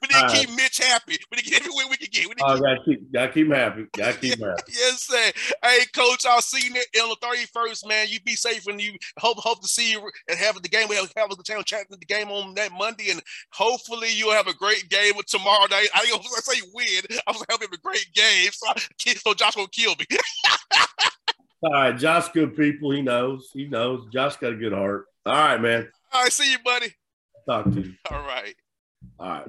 we 0.00 0.06
need 0.06 0.10
to 0.10 0.16
All 0.18 0.22
right. 0.26 0.46
keep 0.46 0.50
Mitch 0.54 0.78
happy. 0.78 1.18
We 1.30 1.36
need 1.36 1.44
to 1.46 1.50
get 1.50 1.60
every 1.60 1.72
win 1.74 1.86
we 1.90 1.96
can 1.96 1.97
get. 2.08 2.24
We 2.24 2.30
need 2.30 2.38
to 2.38 2.44
Oh, 2.46 2.54
keep 2.54 2.62
gotta 2.62 2.80
keep, 2.84 3.12
gotta 3.12 3.32
keep 3.32 3.52
happy. 3.52 3.86
Gotta 3.96 4.18
keep 4.18 4.40
happy. 4.44 4.62
Yes, 4.68 5.02
sir. 5.02 5.32
Hey, 5.62 5.78
coach, 5.94 6.24
I'll 6.26 6.40
see 6.42 6.68
you 6.68 7.02
on 7.02 7.08
the 7.08 7.16
thirty 7.20 7.46
first, 7.52 7.86
man. 7.86 8.06
You 8.08 8.20
be 8.20 8.34
safe, 8.34 8.66
and 8.66 8.80
you 8.80 8.92
hope 9.18 9.38
hope 9.38 9.62
to 9.62 9.68
see 9.68 9.90
you 9.92 10.10
and 10.28 10.38
have 10.38 10.60
the 10.62 10.68
game. 10.68 10.88
We 10.88 10.96
have, 10.96 11.12
have 11.16 11.30
the 11.30 11.42
channel 11.42 11.62
chatting 11.62 11.86
the 11.90 12.04
game 12.06 12.28
on 12.28 12.54
that 12.54 12.72
Monday, 12.72 13.10
and 13.10 13.22
hopefully 13.52 14.08
you'll 14.12 14.32
have 14.32 14.46
a 14.46 14.54
great 14.54 14.88
game 14.88 15.14
with 15.16 15.26
tomorrow 15.26 15.66
night. 15.70 15.88
I 15.94 16.04
say 16.42 16.60
win. 16.74 17.18
I 17.26 17.32
was 17.32 17.42
gonna 17.42 17.64
a 17.72 17.76
great 17.78 18.08
game, 18.14 18.50
so 18.52 18.68
I, 18.68 19.14
so 19.14 19.34
Josh 19.34 19.56
won't 19.56 19.72
kill 19.72 19.94
me. 19.96 20.06
All 21.62 21.72
right, 21.72 21.96
Josh, 21.96 22.28
good 22.28 22.56
people. 22.56 22.92
He 22.92 23.02
knows. 23.02 23.50
He 23.52 23.66
knows. 23.66 24.06
Josh 24.12 24.36
got 24.36 24.52
a 24.52 24.56
good 24.56 24.72
heart. 24.72 25.06
All 25.26 25.34
right, 25.34 25.60
man. 25.60 25.88
All 26.12 26.22
right, 26.22 26.32
see 26.32 26.52
you, 26.52 26.58
buddy. 26.64 26.94
Talk 27.48 27.64
to 27.64 27.80
you. 27.80 27.94
All 28.10 28.22
right. 28.22 28.54
All 29.18 29.28
right. 29.28 29.48